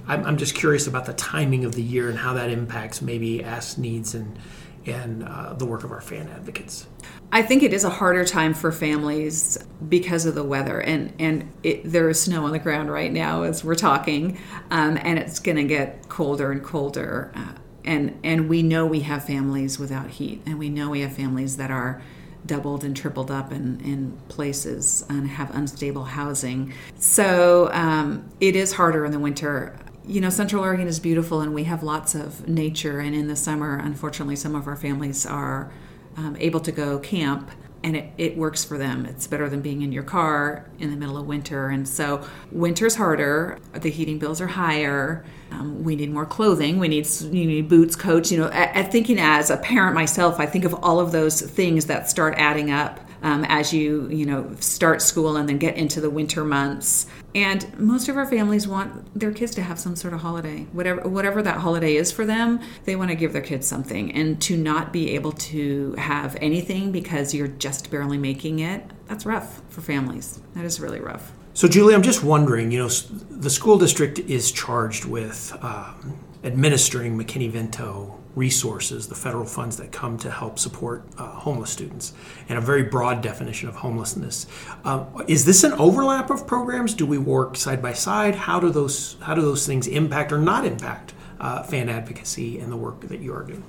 I'm, 0.06 0.22
I'm 0.26 0.36
just 0.36 0.54
curious 0.54 0.86
about 0.86 1.06
the 1.06 1.14
timing 1.14 1.64
of 1.64 1.74
the 1.74 1.82
year 1.82 2.10
and 2.10 2.18
how 2.18 2.34
that 2.34 2.50
impacts 2.50 3.00
maybe 3.00 3.42
ask 3.42 3.78
needs 3.78 4.14
and 4.14 4.38
and 4.84 5.24
uh, 5.24 5.54
the 5.54 5.64
work 5.64 5.82
of 5.82 5.92
our 5.92 6.02
fan 6.02 6.28
advocates. 6.28 6.86
I 7.30 7.42
think 7.42 7.62
it 7.62 7.74
is 7.74 7.84
a 7.84 7.90
harder 7.90 8.24
time 8.24 8.54
for 8.54 8.72
families 8.72 9.58
because 9.86 10.24
of 10.24 10.34
the 10.34 10.44
weather, 10.44 10.80
and 10.80 11.12
and 11.18 11.52
it, 11.62 11.82
there 11.84 12.08
is 12.08 12.20
snow 12.22 12.46
on 12.46 12.52
the 12.52 12.58
ground 12.58 12.90
right 12.90 13.12
now 13.12 13.42
as 13.42 13.62
we're 13.62 13.74
talking, 13.74 14.38
um, 14.70 14.98
and 15.02 15.18
it's 15.18 15.38
going 15.38 15.56
to 15.58 15.64
get 15.64 16.08
colder 16.08 16.50
and 16.52 16.64
colder, 16.64 17.30
uh, 17.34 17.52
and 17.84 18.18
and 18.24 18.48
we 18.48 18.62
know 18.62 18.86
we 18.86 19.00
have 19.00 19.24
families 19.26 19.78
without 19.78 20.08
heat, 20.08 20.40
and 20.46 20.58
we 20.58 20.70
know 20.70 20.88
we 20.88 21.00
have 21.00 21.12
families 21.12 21.58
that 21.58 21.70
are 21.70 22.02
doubled 22.46 22.82
and 22.82 22.96
tripled 22.96 23.30
up 23.30 23.52
in, 23.52 23.78
in 23.80 24.16
places 24.28 25.04
and 25.10 25.28
have 25.28 25.54
unstable 25.54 26.04
housing. 26.04 26.72
So 26.98 27.68
um, 27.72 28.26
it 28.40 28.56
is 28.56 28.72
harder 28.72 29.04
in 29.04 29.12
the 29.12 29.18
winter 29.18 29.76
you 30.06 30.22
know, 30.22 30.30
Central 30.30 30.64
Oregon 30.64 30.88
is 30.88 30.98
beautiful 30.98 31.42
and 31.42 31.52
we 31.52 31.64
have 31.64 31.82
lots 31.82 32.14
of 32.14 32.48
nature. 32.48 32.98
And 32.98 33.14
in 33.14 33.28
the 33.28 33.36
summer, 33.36 33.76
unfortunately, 33.76 34.36
some 34.36 34.54
of 34.54 34.66
our 34.66 34.74
families 34.74 35.26
are 35.26 35.70
um, 36.18 36.36
able 36.40 36.60
to 36.60 36.72
go 36.72 36.98
camp 36.98 37.50
and 37.84 37.96
it, 37.96 38.12
it 38.18 38.36
works 38.36 38.64
for 38.64 38.76
them. 38.76 39.06
It's 39.06 39.28
better 39.28 39.48
than 39.48 39.60
being 39.60 39.82
in 39.82 39.92
your 39.92 40.02
car 40.02 40.68
in 40.80 40.90
the 40.90 40.96
middle 40.96 41.16
of 41.16 41.26
winter. 41.26 41.68
And 41.68 41.88
so 41.88 42.26
winter's 42.50 42.96
harder. 42.96 43.58
The 43.72 43.88
heating 43.88 44.18
bills 44.18 44.40
are 44.40 44.48
higher. 44.48 45.24
Um, 45.52 45.84
we 45.84 45.94
need 45.94 46.12
more 46.12 46.26
clothing. 46.26 46.80
We 46.80 46.88
need 46.88 47.08
you 47.20 47.46
need 47.46 47.68
boots, 47.68 47.94
coats. 47.94 48.32
You 48.32 48.38
know, 48.38 48.50
I 48.52 48.82
thinking 48.82 49.20
as 49.20 49.50
a 49.50 49.56
parent 49.56 49.94
myself, 49.94 50.40
I 50.40 50.46
think 50.46 50.64
of 50.64 50.74
all 50.82 50.98
of 50.98 51.12
those 51.12 51.40
things 51.40 51.86
that 51.86 52.10
start 52.10 52.34
adding 52.36 52.72
up 52.72 52.98
um, 53.22 53.44
as 53.44 53.72
you 53.72 54.08
you 54.08 54.26
know 54.26 54.50
start 54.60 55.02
school 55.02 55.36
and 55.36 55.48
then 55.48 55.58
get 55.58 55.76
into 55.76 56.00
the 56.00 56.10
winter 56.10 56.44
months. 56.44 57.06
And 57.34 57.78
most 57.78 58.08
of 58.08 58.16
our 58.16 58.26
families 58.26 58.66
want 58.66 59.18
their 59.18 59.32
kids 59.32 59.54
to 59.56 59.62
have 59.62 59.78
some 59.78 59.96
sort 59.96 60.14
of 60.14 60.20
holiday, 60.20 60.66
whatever 60.72 61.08
whatever 61.08 61.42
that 61.42 61.58
holiday 61.58 61.96
is 61.96 62.10
for 62.10 62.24
them. 62.24 62.60
They 62.84 62.96
want 62.96 63.10
to 63.10 63.16
give 63.16 63.32
their 63.32 63.42
kids 63.42 63.66
something, 63.66 64.12
and 64.12 64.40
to 64.42 64.56
not 64.56 64.92
be 64.92 65.10
able 65.14 65.32
to 65.32 65.94
have 65.98 66.36
anything 66.40 66.92
because 66.92 67.34
you're 67.34 67.48
just 67.48 67.90
barely 67.90 68.18
making 68.18 68.60
it. 68.60 68.84
That's 69.06 69.26
rough 69.26 69.62
for 69.68 69.80
families. 69.80 70.40
That 70.54 70.64
is 70.64 70.80
really 70.80 71.00
rough. 71.00 71.32
So, 71.54 71.66
Julie, 71.66 71.94
I'm 71.94 72.02
just 72.02 72.22
wondering. 72.22 72.70
You 72.70 72.84
know, 72.84 72.88
the 72.88 73.50
school 73.50 73.78
district 73.78 74.18
is 74.20 74.52
charged 74.52 75.04
with 75.04 75.56
um, 75.60 76.18
administering 76.44 77.18
McKinney-Vento 77.18 78.17
resources, 78.38 79.08
the 79.08 79.14
federal 79.14 79.44
funds 79.44 79.76
that 79.76 79.90
come 79.90 80.16
to 80.16 80.30
help 80.30 80.58
support 80.58 81.04
uh, 81.18 81.26
homeless 81.26 81.70
students, 81.70 82.14
and 82.48 82.56
a 82.56 82.60
very 82.60 82.84
broad 82.84 83.20
definition 83.20 83.68
of 83.68 83.74
homelessness. 83.74 84.46
Uh, 84.84 85.04
is 85.26 85.44
this 85.44 85.64
an 85.64 85.72
overlap 85.72 86.30
of 86.30 86.46
programs? 86.46 86.94
Do 86.94 87.04
we 87.04 87.18
work 87.18 87.56
side 87.56 87.82
by 87.82 87.92
side? 87.92 88.36
How 88.36 88.60
do 88.60 88.70
those 88.70 89.16
how 89.20 89.34
do 89.34 89.42
those 89.42 89.66
things 89.66 89.86
impact 89.86 90.32
or 90.32 90.38
not 90.38 90.64
impact 90.64 91.14
uh, 91.40 91.64
fan 91.64 91.88
advocacy 91.88 92.60
and 92.60 92.70
the 92.70 92.76
work 92.76 93.00
that 93.08 93.20
you 93.20 93.34
are 93.34 93.42
doing? 93.42 93.64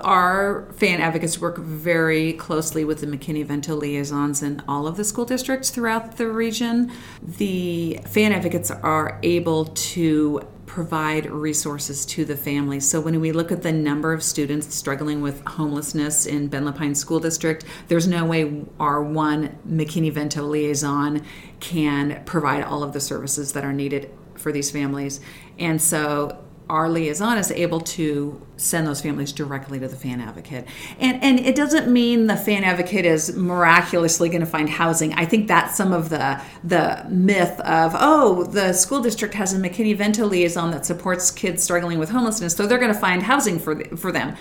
Our 0.00 0.72
fan 0.76 1.00
advocates 1.00 1.38
work 1.38 1.58
very 1.58 2.32
closely 2.32 2.84
with 2.86 3.00
the 3.00 3.06
McKinney-Vento 3.06 3.74
liaisons 3.76 4.42
in 4.42 4.62
all 4.66 4.86
of 4.86 4.96
the 4.96 5.04
school 5.04 5.26
districts 5.26 5.68
throughout 5.70 6.16
the 6.16 6.28
region. 6.28 6.90
The 7.22 8.00
fan 8.06 8.32
advocates 8.32 8.70
are 8.70 9.18
able 9.22 9.66
to 9.66 10.40
provide 10.70 11.28
resources 11.28 12.06
to 12.06 12.24
the 12.24 12.36
families. 12.36 12.88
So 12.88 13.00
when 13.00 13.18
we 13.20 13.32
look 13.32 13.50
at 13.50 13.62
the 13.62 13.72
number 13.72 14.12
of 14.12 14.22
students 14.22 14.72
struggling 14.72 15.20
with 15.20 15.44
homelessness 15.44 16.26
in 16.26 16.46
Bend-La 16.46 16.70
Pine 16.70 16.94
School 16.94 17.18
District, 17.18 17.64
there's 17.88 18.06
no 18.06 18.24
way 18.24 18.64
our 18.78 19.02
one 19.02 19.58
McKinney-Vento 19.68 20.44
liaison 20.44 21.26
can 21.58 22.22
provide 22.24 22.62
all 22.62 22.84
of 22.84 22.92
the 22.92 23.00
services 23.00 23.52
that 23.54 23.64
are 23.64 23.72
needed 23.72 24.12
for 24.36 24.52
these 24.52 24.70
families. 24.70 25.20
And 25.58 25.82
so 25.82 26.38
our 26.70 26.88
liaison 26.88 27.36
is 27.36 27.50
able 27.50 27.80
to 27.80 28.40
send 28.56 28.86
those 28.86 29.00
families 29.00 29.32
directly 29.32 29.80
to 29.80 29.88
the 29.88 29.96
fan 29.96 30.20
advocate. 30.20 30.64
And 31.00 31.22
and 31.22 31.40
it 31.40 31.56
doesn't 31.56 31.92
mean 31.92 32.28
the 32.28 32.36
fan 32.36 32.62
advocate 32.62 33.04
is 33.04 33.34
miraculously 33.34 34.28
going 34.28 34.40
to 34.40 34.46
find 34.46 34.70
housing. 34.70 35.12
I 35.14 35.24
think 35.24 35.48
that's 35.48 35.76
some 35.76 35.92
of 35.92 36.10
the 36.10 36.40
the 36.62 37.04
myth 37.08 37.58
of 37.60 37.96
oh, 37.98 38.44
the 38.44 38.72
school 38.72 39.02
district 39.02 39.34
has 39.34 39.52
a 39.52 39.58
McKinney-Vento 39.58 40.24
liaison 40.24 40.70
that 40.70 40.86
supports 40.86 41.32
kids 41.32 41.62
struggling 41.62 41.98
with 41.98 42.10
homelessness, 42.10 42.54
so 42.54 42.66
they're 42.66 42.78
going 42.78 42.94
to 42.94 42.98
find 42.98 43.24
housing 43.24 43.58
for 43.58 43.84
for 43.96 44.12
them. 44.12 44.36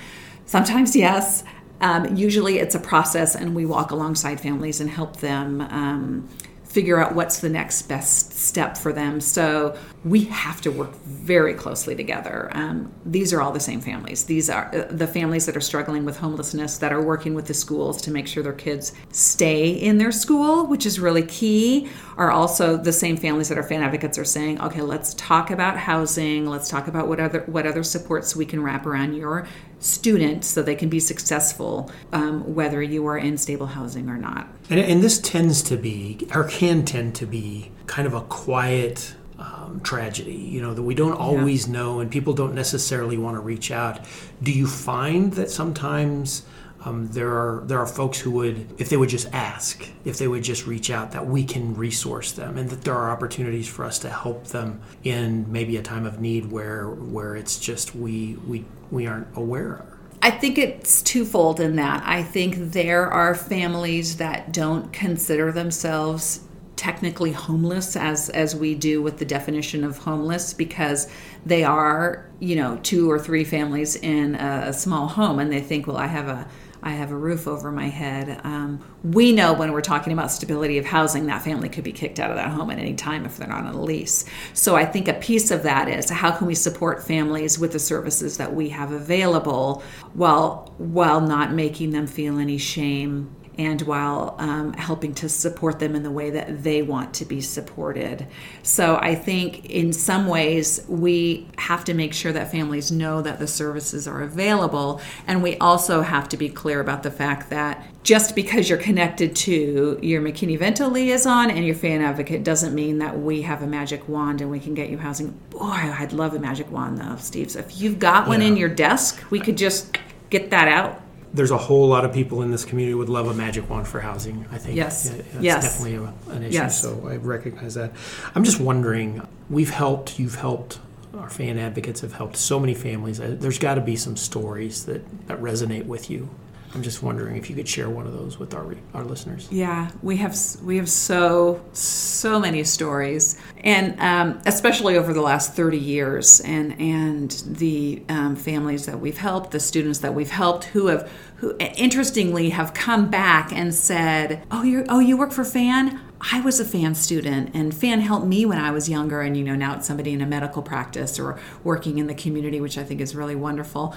Sometimes 0.45 0.95
yes. 0.95 1.43
Um, 1.81 2.13
usually 2.17 2.59
it's 2.59 2.75
a 2.75 2.79
process, 2.79 3.35
and 3.35 3.55
we 3.55 3.65
walk 3.65 3.91
alongside 3.91 4.41
families 4.41 4.81
and 4.81 4.89
help 4.89 5.17
them 5.17 5.61
um, 5.61 6.27
figure 6.69 6.99
out 6.99 7.15
what's 7.15 7.39
the 7.39 7.49
next 7.49 7.81
best 7.83 8.31
step 8.31 8.77
for 8.77 8.93
them. 8.93 9.19
So 9.19 9.75
we 10.05 10.25
have 10.25 10.61
to 10.61 10.71
work 10.71 10.93
very 11.03 11.55
closely 11.55 11.95
together. 11.95 12.49
Um, 12.53 12.93
these 13.03 13.33
are 13.33 13.41
all 13.41 13.51
the 13.51 13.59
same 13.59 13.81
families. 13.81 14.25
These 14.25 14.51
are 14.51 14.73
uh, 14.73 14.85
the 14.89 15.07
families 15.07 15.47
that 15.47 15.57
are 15.57 15.61
struggling 15.61 16.05
with 16.05 16.19
homelessness 16.19 16.77
that 16.77 16.93
are 16.93 17.01
working 17.01 17.33
with 17.33 17.47
the 17.47 17.55
schools 17.55 17.99
to 18.03 18.11
make 18.11 18.27
sure 18.27 18.43
their 18.43 18.53
kids 18.53 18.93
stay 19.11 19.71
in 19.71 19.97
their 19.97 20.11
school, 20.11 20.67
which 20.67 20.85
is 20.85 20.99
really 20.99 21.23
key. 21.23 21.89
Are 22.17 22.31
also 22.31 22.77
the 22.77 22.93
same 22.93 23.17
families 23.17 23.49
that 23.49 23.57
our 23.57 23.63
fan 23.63 23.81
advocates 23.81 24.17
are 24.17 24.25
saying, 24.25 24.61
okay, 24.61 24.81
let's 24.81 25.13
talk 25.15 25.51
about 25.51 25.77
housing. 25.77 26.45
Let's 26.45 26.69
talk 26.69 26.87
about 26.87 27.07
what 27.07 27.19
other 27.19 27.43
what 27.47 27.65
other 27.65 27.83
supports 27.83 28.35
we 28.35 28.45
can 28.45 28.61
wrap 28.61 28.85
around 28.85 29.15
your 29.15 29.47
student 29.79 30.43
so 30.43 30.61
they 30.61 30.75
can 30.75 30.89
be 30.89 30.99
successful, 30.99 31.91
um, 32.11 32.53
whether 32.53 32.81
you 32.81 33.05
are 33.07 33.17
in 33.17 33.37
stable 33.37 33.67
housing 33.67 34.09
or 34.09 34.17
not. 34.17 34.47
And, 34.69 34.79
and 34.79 35.01
this 35.01 35.19
tends 35.19 35.61
to 35.63 35.77
be, 35.77 36.27
or 36.33 36.43
can 36.43 36.85
tend 36.85 37.15
to 37.15 37.25
be, 37.25 37.71
kind 37.87 38.07
of 38.07 38.13
a 38.13 38.21
quiet 38.21 39.15
um, 39.39 39.81
tragedy, 39.83 40.35
you 40.35 40.61
know, 40.61 40.73
that 40.73 40.83
we 40.83 40.93
don't 40.93 41.13
always 41.17 41.65
yeah. 41.65 41.73
know 41.73 41.99
and 42.01 42.11
people 42.11 42.33
don't 42.33 42.53
necessarily 42.53 43.17
want 43.17 43.35
to 43.35 43.41
reach 43.41 43.71
out. 43.71 44.05
Do 44.43 44.51
you 44.51 44.67
find 44.67 45.33
that 45.33 45.49
sometimes 45.49 46.43
um, 46.85 47.07
there 47.07 47.29
are 47.29 47.63
there 47.65 47.79
are 47.79 47.85
folks 47.85 48.19
who 48.19 48.31
would, 48.31 48.79
if 48.79 48.89
they 48.89 48.95
would 48.95 49.09
just 49.09 49.27
ask, 49.33 49.85
if 50.05 50.17
they 50.17 50.27
would 50.27 50.43
just 50.43 50.65
reach 50.65 50.89
out, 50.89 51.11
that 51.11 51.27
we 51.27 51.43
can 51.43 51.75
resource 51.75 52.31
them, 52.31 52.57
and 52.57 52.69
that 52.69 52.83
there 52.83 52.95
are 52.95 53.11
opportunities 53.11 53.67
for 53.67 53.83
us 53.83 53.99
to 53.99 54.09
help 54.09 54.45
them 54.47 54.81
in 55.03 55.51
maybe 55.51 55.75
a 55.75 55.81
time 55.81 56.05
of 56.05 56.21
need 56.21 56.51
where 56.51 56.89
where 56.89 57.35
it's 57.35 57.59
just 57.59 57.95
we 57.95 58.37
we 58.47 58.63
we 58.91 59.07
aren't 59.07 59.27
aware 59.35 59.79
of. 59.79 59.85
I 60.21 60.31
think 60.31 60.57
it's 60.57 61.01
twofold 61.01 61.59
in 61.59 61.75
that. 61.77 62.03
I 62.05 62.23
think 62.23 62.71
there 62.71 63.07
are 63.07 63.35
families 63.35 64.17
that 64.17 64.53
don't 64.53 64.91
consider 64.93 65.51
themselves 65.51 66.41
technically 66.77 67.33
homeless 67.33 67.97
as 67.97 68.29
as 68.29 68.55
we 68.55 68.73
do 68.73 69.01
with 69.01 69.17
the 69.17 69.25
definition 69.25 69.83
of 69.83 69.97
homeless 69.97 70.53
because 70.53 71.11
they 71.45 71.61
are 71.61 72.25
you 72.39 72.55
know 72.55 72.79
two 72.83 73.11
or 73.11 73.19
three 73.19 73.43
families 73.43 73.97
in 73.97 74.35
a, 74.35 74.67
a 74.67 74.73
small 74.73 75.05
home 75.05 75.39
and 75.39 75.51
they 75.51 75.59
think 75.59 75.87
well 75.87 75.97
I 75.97 76.07
have 76.07 76.29
a 76.29 76.47
I 76.81 76.91
have 76.91 77.11
a 77.11 77.15
roof 77.15 77.47
over 77.47 77.71
my 77.71 77.87
head. 77.87 78.39
Um, 78.43 78.83
we 79.03 79.31
know 79.33 79.53
when 79.53 79.71
we're 79.71 79.81
talking 79.81 80.13
about 80.13 80.31
stability 80.31 80.77
of 80.77 80.85
housing, 80.85 81.25
that 81.27 81.41
family 81.41 81.69
could 81.69 81.83
be 81.83 81.91
kicked 81.91 82.19
out 82.19 82.31
of 82.31 82.37
that 82.37 82.49
home 82.49 82.71
at 82.71 82.79
any 82.79 82.93
time 82.93 83.25
if 83.25 83.37
they're 83.37 83.47
not 83.47 83.65
on 83.65 83.75
a 83.75 83.81
lease. 83.81 84.25
So 84.53 84.75
I 84.75 84.85
think 84.85 85.07
a 85.07 85.13
piece 85.13 85.51
of 85.51 85.63
that 85.63 85.89
is 85.89 86.09
how 86.09 86.31
can 86.31 86.47
we 86.47 86.55
support 86.55 87.03
families 87.03 87.59
with 87.59 87.73
the 87.73 87.79
services 87.79 88.37
that 88.37 88.53
we 88.53 88.69
have 88.69 88.91
available 88.91 89.83
while 90.13 90.73
while 90.77 91.21
not 91.21 91.51
making 91.51 91.91
them 91.91 92.07
feel 92.07 92.39
any 92.39 92.57
shame 92.57 93.35
and 93.59 93.81
while 93.81 94.35
um, 94.39 94.71
helping 94.71 95.13
to 95.13 95.27
support 95.27 95.79
them 95.79 95.93
in 95.93 96.01
the 96.01 96.09
way 96.09 96.29
that 96.29 96.63
they 96.63 96.81
want 96.81 97.13
to 97.13 97.25
be 97.25 97.41
supported. 97.41 98.25
So 98.63 98.95
I 98.95 99.15
think 99.15 99.65
in 99.65 99.91
some 99.91 100.27
ways 100.27 100.85
we 100.87 101.45
have 101.57 101.83
to 101.83 101.93
make 101.93 102.13
sure 102.13 102.31
that 102.31 102.53
families 102.53 102.89
know 102.89 103.21
that 103.21 103.37
the 103.37 103.47
services 103.47 104.07
are 104.07 104.21
available, 104.21 105.01
and 105.27 105.43
we 105.43 105.57
also 105.57 106.01
have 106.01 106.29
to 106.29 106.37
be 106.37 106.47
clear 106.47 106.79
about 106.79 107.03
the 107.03 107.11
fact 107.11 107.49
that 107.49 107.85
just 108.01 108.33
because 108.33 108.69
you're 108.69 108.77
connected 108.77 109.35
to 109.35 109.99
your 110.01 110.21
McKinney-Vento 110.21 110.87
liaison 110.87 111.51
and 111.51 111.65
your 111.65 111.75
fan 111.75 112.01
advocate 112.01 112.45
doesn't 112.45 112.73
mean 112.73 112.99
that 112.99 113.19
we 113.19 113.41
have 113.41 113.61
a 113.61 113.67
magic 113.67 114.07
wand 114.07 114.39
and 114.39 114.49
we 114.49 114.61
can 114.61 114.73
get 114.73 114.89
you 114.89 114.97
housing. 114.97 115.37
Boy, 115.49 115.67
I'd 115.67 116.13
love 116.13 116.33
a 116.33 116.39
magic 116.39 116.71
wand 116.71 116.97
though, 116.97 117.17
Steve. 117.17 117.51
So 117.51 117.59
if 117.59 117.81
you've 117.81 117.99
got 117.99 118.25
one 118.25 118.39
yeah. 118.39 118.47
in 118.47 118.55
your 118.55 118.69
desk, 118.69 119.21
we 119.29 119.41
could 119.41 119.57
just 119.57 119.97
get 120.29 120.49
that 120.51 120.69
out 120.69 121.01
there's 121.33 121.51
a 121.51 121.57
whole 121.57 121.87
lot 121.87 122.05
of 122.05 122.13
people 122.13 122.41
in 122.41 122.51
this 122.51 122.65
community 122.65 122.95
would 122.95 123.09
love 123.09 123.27
a 123.27 123.33
magic 123.33 123.69
wand 123.69 123.87
for 123.87 123.99
housing. 123.99 124.45
I 124.51 124.57
think 124.57 124.75
yes, 124.75 125.09
it's 125.09 125.35
yes. 125.39 125.63
definitely 125.63 125.95
a, 125.95 126.31
an 126.33 126.43
issue. 126.43 126.53
Yes. 126.53 126.81
So 126.81 127.07
I 127.07 127.17
recognize 127.17 127.75
that. 127.75 127.91
I'm 128.35 128.43
just 128.43 128.59
wondering. 128.59 129.27
We've 129.49 129.69
helped. 129.69 130.19
You've 130.19 130.35
helped. 130.35 130.79
Our 131.13 131.29
fan 131.29 131.57
advocates 131.57 132.01
have 132.01 132.13
helped 132.13 132.37
so 132.37 132.59
many 132.59 132.73
families. 132.73 133.19
Uh, 133.19 133.35
there's 133.37 133.59
got 133.59 133.75
to 133.75 133.81
be 133.81 133.95
some 133.95 134.15
stories 134.15 134.85
that, 134.85 135.27
that 135.27 135.39
resonate 135.41 135.85
with 135.85 136.09
you. 136.09 136.29
I'm 136.73 136.83
just 136.83 137.01
wondering 137.01 137.35
if 137.35 137.49
you 137.49 137.55
could 137.55 137.67
share 137.67 137.89
one 137.89 138.05
of 138.05 138.13
those 138.13 138.37
with 138.37 138.53
our 138.53 138.75
our 138.93 139.03
listeners. 139.03 139.47
Yeah, 139.51 139.89
we 140.03 140.17
have 140.17 140.37
we 140.63 140.77
have 140.77 140.89
so 140.89 141.61
so 141.73 142.39
many 142.39 142.63
stories, 142.63 143.41
and 143.63 143.99
um, 143.99 144.39
especially 144.45 144.97
over 144.97 145.13
the 145.13 145.21
last 145.21 145.55
30 145.55 145.77
years, 145.77 146.39
and 146.41 146.79
and 146.79 147.31
the 147.45 148.03
um, 148.09 148.35
families 148.35 148.85
that 148.85 148.99
we've 148.99 149.17
helped, 149.17 149.51
the 149.51 149.59
students 149.59 149.99
that 149.99 150.13
we've 150.13 150.29
helped, 150.29 150.65
who 150.65 150.87
have 150.87 151.11
who 151.37 151.55
interestingly 151.59 152.49
have 152.49 152.73
come 152.73 153.09
back 153.09 153.51
and 153.51 153.73
said, 153.73 154.43
"Oh, 154.51 154.61
you 154.63 154.85
oh 154.89 154.99
you 154.99 155.17
work 155.17 155.31
for 155.31 155.43
Fan." 155.43 155.99
I 156.21 156.41
was 156.41 156.59
a 156.59 156.65
fan 156.65 156.95
student 156.95 157.51
and 157.53 157.73
fan 157.73 158.01
helped 158.01 158.25
me 158.25 158.45
when 158.45 158.57
I 158.57 158.71
was 158.71 158.89
younger 158.89 159.21
and 159.21 159.37
you 159.37 159.43
know 159.43 159.55
now 159.55 159.75
it's 159.75 159.87
somebody 159.87 160.11
in 160.11 160.21
a 160.21 160.25
medical 160.25 160.61
practice 160.61 161.17
or 161.17 161.39
working 161.63 161.97
in 161.97 162.07
the 162.07 162.13
community 162.13 162.59
which 162.59 162.77
I 162.77 162.83
think 162.83 162.99
is 162.99 163.15
really 163.15 163.35
wonderful. 163.35 163.95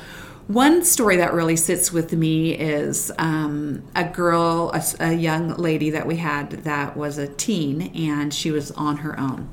One 0.49 0.85
story 0.85 1.17
that 1.17 1.33
really 1.33 1.57
sits 1.57 1.93
with 1.93 2.13
me 2.13 2.53
is 2.53 3.13
um, 3.17 3.85
a 3.95 4.05
girl, 4.05 4.73
a, 4.75 4.83
a 4.99 5.13
young 5.13 5.55
lady 5.55 5.91
that 5.91 6.07
we 6.07 6.17
had 6.17 6.51
that 6.65 6.97
was 6.97 7.17
a 7.17 7.29
teen 7.29 7.93
and 7.95 8.35
she 8.35 8.51
was 8.51 8.71
on 8.73 8.99
her 8.99 9.19
own. 9.19 9.49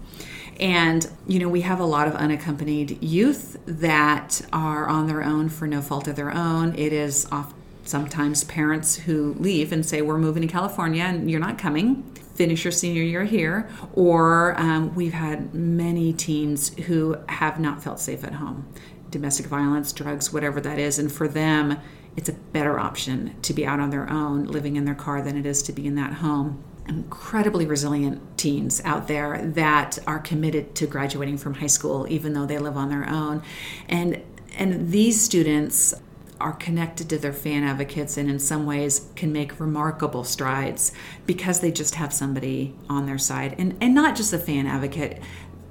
And, 0.60 1.10
you 1.28 1.40
know, 1.40 1.48
we 1.48 1.62
have 1.62 1.80
a 1.80 1.86
lot 1.86 2.08
of 2.08 2.16
unaccompanied 2.16 3.02
youth 3.04 3.58
that 3.66 4.42
are 4.52 4.90
on 4.90 5.08
their 5.08 5.24
own 5.24 5.48
for 5.48 5.68
no 5.68 5.82
fault 5.82 6.08
of 6.08 6.16
their 6.16 6.36
own. 6.36 6.76
It 6.76 6.92
is 6.92 7.28
often 7.32 7.56
sometimes 7.86 8.44
parents 8.44 8.96
who 8.96 9.34
leave 9.40 9.72
and 9.72 9.86
say, 9.86 10.02
We're 10.02 10.18
moving 10.18 10.42
to 10.42 10.48
California 10.48 11.04
and 11.04 11.30
you're 11.30 11.40
not 11.40 11.58
coming. 11.58 12.04
Finish 12.36 12.64
your 12.64 12.72
senior 12.72 13.04
year 13.04 13.24
here. 13.24 13.70
Or 13.94 14.58
um, 14.60 14.94
we've 14.96 15.14
had 15.14 15.54
many 15.54 16.14
teens 16.14 16.74
who 16.86 17.18
have 17.28 17.60
not 17.60 17.84
felt 17.84 18.00
safe 18.00 18.24
at 18.24 18.34
home 18.34 18.68
domestic 19.10 19.48
violence, 19.48 19.92
drugs, 19.92 20.32
whatever 20.32 20.62
that 20.62 20.80
is. 20.80 21.00
And 21.00 21.12
for 21.12 21.28
them, 21.28 21.80
it's 22.16 22.30
a 22.30 22.34
better 22.34 22.80
option 22.80 23.36
to 23.42 23.54
be 23.54 23.66
out 23.66 23.80
on 23.80 23.90
their 23.90 24.10
own, 24.10 24.46
living 24.46 24.76
in 24.76 24.86
their 24.86 24.96
car, 24.96 25.22
than 25.22 25.38
it 25.38 25.46
is 25.46 25.62
to 25.64 25.72
be 25.72 25.86
in 25.86 25.96
that 25.96 26.14
home. 26.14 26.64
Incredibly 26.88 27.66
resilient 27.66 28.38
teens 28.38 28.82
out 28.84 29.08
there 29.08 29.46
that 29.46 30.00
are 30.08 30.20
committed 30.20 30.76
to 30.76 30.88
graduating 30.88 31.38
from 31.38 31.56
high 31.56 31.68
school 31.68 32.08
even 32.10 32.34
though 32.34 32.48
they 32.48 32.58
live 32.58 32.76
on 32.76 32.90
their 32.90 33.08
own. 33.08 33.44
And 33.88 34.24
and 34.58 34.92
these 34.92 35.22
students 35.22 35.94
are 36.42 36.54
connected 36.54 37.10
to 37.10 37.18
their 37.18 37.34
fan 37.34 37.64
advocates 37.64 38.18
and 38.18 38.30
in 38.30 38.40
some 38.40 38.66
ways 38.66 39.08
can 39.16 39.32
make 39.32 39.60
remarkable 39.60 40.24
strides 40.24 40.92
because 41.26 41.60
they 41.60 41.72
just 41.72 41.96
have 41.96 42.12
somebody 42.12 42.76
on 42.90 43.06
their 43.06 43.18
side. 43.18 43.54
And 43.60 43.78
and 43.80 43.94
not 43.94 44.16
just 44.16 44.34
a 44.34 44.40
fan 44.40 44.66
advocate 44.66 45.22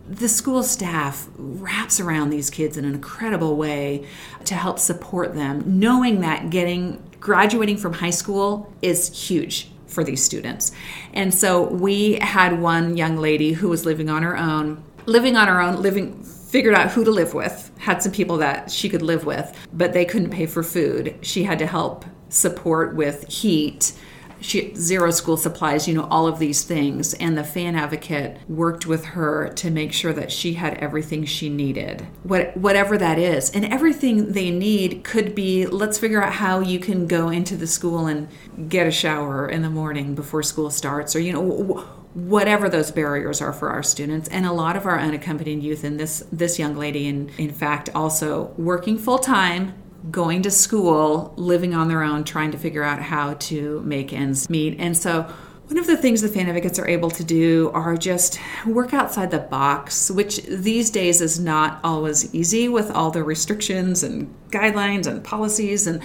the 0.09 0.29
school 0.29 0.63
staff 0.63 1.29
wraps 1.37 2.01
around 2.01 2.31
these 2.31 2.51
kids 2.51 2.77
in 2.77 2.85
an 2.85 2.95
incredible 2.95 3.57
way 3.57 4.07
to 4.45 4.55
help 4.55 4.79
support 4.79 5.35
them, 5.35 5.63
knowing 5.79 6.21
that 6.21 6.51
getting 6.51 7.03
graduating 7.21 7.77
from 7.77 7.93
high 7.95 8.11
school 8.11 8.73
is 8.81 9.29
huge 9.29 9.71
for 9.87 10.05
these 10.05 10.23
students. 10.23 10.73
And 11.13 11.35
so 11.35 11.65
we 11.65 12.15
had 12.15 12.61
one 12.61 12.97
young 12.97 13.17
lady 13.17 13.53
who 13.53 13.69
was 13.69 13.85
living 13.85 14.09
on 14.09 14.23
her 14.23 14.37
own, 14.37 14.83
living 15.07 15.37
on 15.37 15.49
her 15.49 15.61
own, 15.61 15.83
living 15.83 16.23
figured 16.23 16.75
out 16.75 16.91
who 16.93 17.05
to 17.05 17.11
live 17.11 17.35
with, 17.35 17.71
had 17.79 18.03
some 18.03 18.13
people 18.13 18.39
that 18.39 18.71
she 18.71 18.89
could 18.89 19.03
live 19.03 19.27
with, 19.27 19.55
but 19.73 19.93
they 19.93 20.05
couldn't 20.05 20.31
pay 20.31 20.47
for 20.47 20.63
food. 20.63 21.15
She 21.21 21.45
had 21.45 21.59
to 21.59 21.67
help 21.67 22.05
support 22.31 22.95
with 22.95 23.29
heat 23.29 23.93
she 24.41 24.75
zero 24.75 25.11
school 25.11 25.37
supplies 25.37 25.89
you 25.89 25.95
know 25.95 26.07
all 26.11 26.27
of 26.27 26.39
these 26.39 26.65
things. 26.65 27.15
And 27.15 27.37
the 27.37 27.45
fan 27.45 27.75
advocate 27.75 28.39
worked 28.49 28.87
with 28.87 29.05
her 29.07 29.49
to 29.55 29.71
make 29.71 29.93
sure 29.93 30.13
that 30.13 30.31
she 30.31 30.55
had 30.55 30.75
everything 30.79 31.25
she 31.25 31.49
needed. 31.49 32.07
What, 32.23 32.57
whatever 32.57 32.99
that 32.99 33.19
is. 33.19 33.51
And 33.51 33.65
everything 33.65 34.33
they 34.33 34.51
need 34.51 35.05
could 35.05 35.35
be 35.35 35.67
let's 35.67 35.99
figure 35.99 36.23
out 36.23 36.35
how 36.35 36.61
you 36.61 36.79
can 36.79 37.07
go 37.07 37.29
into 37.29 37.57
the 37.57 37.67
school 37.67 38.07
and 38.07 38.29
get 38.69 38.87
a 38.87 38.91
shower 38.91 39.49
in 39.49 39.63
the 39.63 39.71
morning 39.71 40.15
before 40.15 40.43
school 40.43 40.71
starts 40.71 41.15
or 41.15 41.21
you 41.21 41.33
know 41.33 41.85
whatever 42.15 42.69
those 42.69 42.91
barriers 42.91 43.41
are 43.41 43.53
for 43.53 43.71
our 43.71 43.83
students. 43.83 44.29
And 44.29 44.47
a 44.47 44.53
lot 44.53 44.77
of 44.77 44.87
our 44.87 44.99
unaccompanied 44.99 45.63
youth 45.63 45.85
and 45.85 45.99
this 45.99 46.25
this 46.33 46.59
young 46.59 46.77
lady 46.77 47.07
in 47.07 47.31
in 47.39 47.53
fact 47.53 47.91
also 47.95 48.55
working 48.57 48.99
full 48.99 49.19
time 49.19 49.75
going 50.11 50.43
to 50.43 50.51
school, 50.51 51.35
living 51.37 51.75
on 51.75 51.89
their 51.89 52.03
own, 52.03 52.25
trying 52.25 52.51
to 52.53 52.59
figure 52.59 52.83
out 52.83 53.01
how 53.01 53.35
to 53.35 53.81
make 53.83 54.13
ends 54.13 54.49
meet. 54.49 54.79
And 54.79 54.97
so, 54.97 55.23
one 55.67 55.77
of 55.77 55.87
the 55.87 55.99
things 55.99 56.23
the 56.23 56.29
fan 56.29 56.49
advocates 56.49 56.79
are 56.79 56.89
able 56.89 57.11
to 57.11 57.23
do 57.23 57.71
are 57.75 57.95
just 57.95 58.41
work 58.65 58.95
outside 58.95 59.31
the 59.31 59.39
box, 59.39 60.11
which 60.11 60.43
these 60.45 60.89
days 60.91 61.21
is 61.21 61.39
not 61.39 61.79
always 61.85 62.35
easy 62.35 62.71
with 62.71 62.91
all 62.91 63.11
the 63.11 63.23
restrictions 63.23 64.03
and 64.03 64.35
guidelines 64.49 65.07
and 65.07 65.23
policies 65.23 65.87
and 65.87 66.03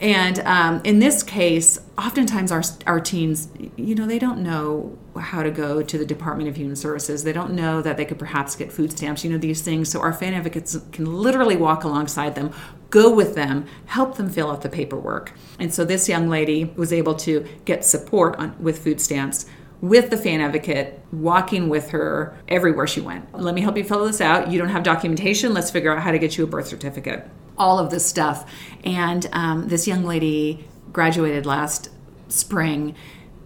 and 0.00 0.38
um, 0.40 0.80
in 0.84 1.00
this 1.00 1.24
case, 1.24 1.80
oftentimes 1.96 2.52
our, 2.52 2.62
our 2.86 3.00
teens, 3.00 3.48
you 3.76 3.96
know, 3.96 4.06
they 4.06 4.20
don't 4.20 4.42
know 4.44 4.96
how 5.18 5.42
to 5.42 5.50
go 5.50 5.82
to 5.82 5.98
the 5.98 6.06
Department 6.06 6.48
of 6.48 6.56
Human 6.56 6.76
Services. 6.76 7.24
They 7.24 7.32
don't 7.32 7.52
know 7.52 7.82
that 7.82 7.96
they 7.96 8.04
could 8.04 8.18
perhaps 8.18 8.54
get 8.54 8.70
food 8.70 8.92
stamps, 8.92 9.24
you 9.24 9.30
know, 9.30 9.38
these 9.38 9.60
things. 9.62 9.90
So 9.90 10.00
our 10.00 10.12
fan 10.12 10.34
advocates 10.34 10.78
can 10.92 11.06
literally 11.06 11.56
walk 11.56 11.82
alongside 11.82 12.36
them, 12.36 12.52
go 12.90 13.12
with 13.12 13.34
them, 13.34 13.66
help 13.86 14.16
them 14.16 14.30
fill 14.30 14.50
out 14.50 14.62
the 14.62 14.68
paperwork. 14.68 15.32
And 15.58 15.72
so 15.72 15.84
this 15.84 16.08
young 16.08 16.28
lady 16.28 16.72
was 16.76 16.92
able 16.92 17.14
to 17.16 17.46
get 17.64 17.84
support 17.84 18.36
on, 18.36 18.56
with 18.62 18.82
food 18.82 19.00
stamps 19.00 19.46
with 19.80 20.10
the 20.10 20.16
fan 20.16 20.40
advocate 20.40 21.00
walking 21.12 21.68
with 21.68 21.90
her 21.90 22.36
everywhere 22.48 22.86
she 22.86 23.00
went. 23.00 23.32
Let 23.32 23.54
me 23.54 23.60
help 23.60 23.76
you 23.76 23.84
fill 23.84 24.04
this 24.06 24.20
out. 24.20 24.50
You 24.50 24.58
don't 24.58 24.70
have 24.70 24.82
documentation. 24.82 25.54
Let's 25.54 25.70
figure 25.70 25.94
out 25.94 26.02
how 26.02 26.10
to 26.10 26.18
get 26.18 26.36
you 26.36 26.44
a 26.44 26.46
birth 26.46 26.66
certificate. 26.66 27.28
All 27.56 27.78
of 27.78 27.90
this 27.90 28.04
stuff. 28.04 28.50
And 28.84 29.28
um, 29.32 29.68
this 29.68 29.86
young 29.86 30.04
lady 30.04 30.66
graduated 30.92 31.46
last 31.46 31.90
spring 32.28 32.94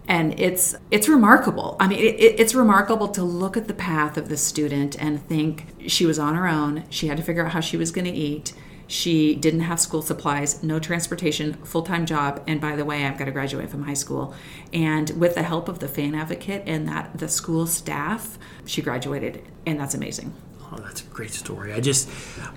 and 0.07 0.37
it's 0.39 0.75
it's 0.91 1.07
remarkable 1.07 1.77
i 1.79 1.87
mean 1.87 1.99
it, 1.99 2.39
it's 2.39 2.53
remarkable 2.53 3.07
to 3.07 3.23
look 3.23 3.55
at 3.55 3.67
the 3.67 3.73
path 3.73 4.17
of 4.17 4.27
the 4.27 4.35
student 4.35 5.01
and 5.01 5.25
think 5.27 5.65
she 5.87 6.05
was 6.05 6.19
on 6.19 6.35
her 6.35 6.47
own 6.47 6.83
she 6.89 7.07
had 7.07 7.15
to 7.15 7.23
figure 7.23 7.45
out 7.45 7.51
how 7.53 7.61
she 7.61 7.77
was 7.77 7.91
going 7.91 8.05
to 8.05 8.11
eat 8.11 8.53
she 8.93 9.33
didn't 9.33 9.61
have 9.61 9.79
school 9.79 10.03
supplies, 10.03 10.61
no 10.61 10.77
transportation, 10.77 11.53
full 11.65 11.81
time 11.81 12.05
job, 12.05 12.43
and 12.45 12.61
by 12.61 12.75
the 12.75 12.85
way, 12.85 13.07
I've 13.07 13.17
got 13.17 13.25
to 13.25 13.31
graduate 13.31 13.71
from 13.71 13.81
high 13.81 13.95
school. 13.95 14.35
And 14.71 15.09
with 15.19 15.33
the 15.33 15.41
help 15.41 15.67
of 15.67 15.79
the 15.79 15.87
fan 15.87 16.13
advocate 16.13 16.61
and 16.67 16.87
that 16.87 17.17
the 17.17 17.27
school 17.27 17.65
staff, 17.65 18.37
she 18.67 18.83
graduated, 18.83 19.41
and 19.65 19.79
that's 19.79 19.95
amazing. 19.95 20.31
Oh, 20.71 20.77
that's 20.77 21.01
a 21.01 21.05
great 21.05 21.31
story. 21.31 21.73
I 21.73 21.79
just, 21.79 22.07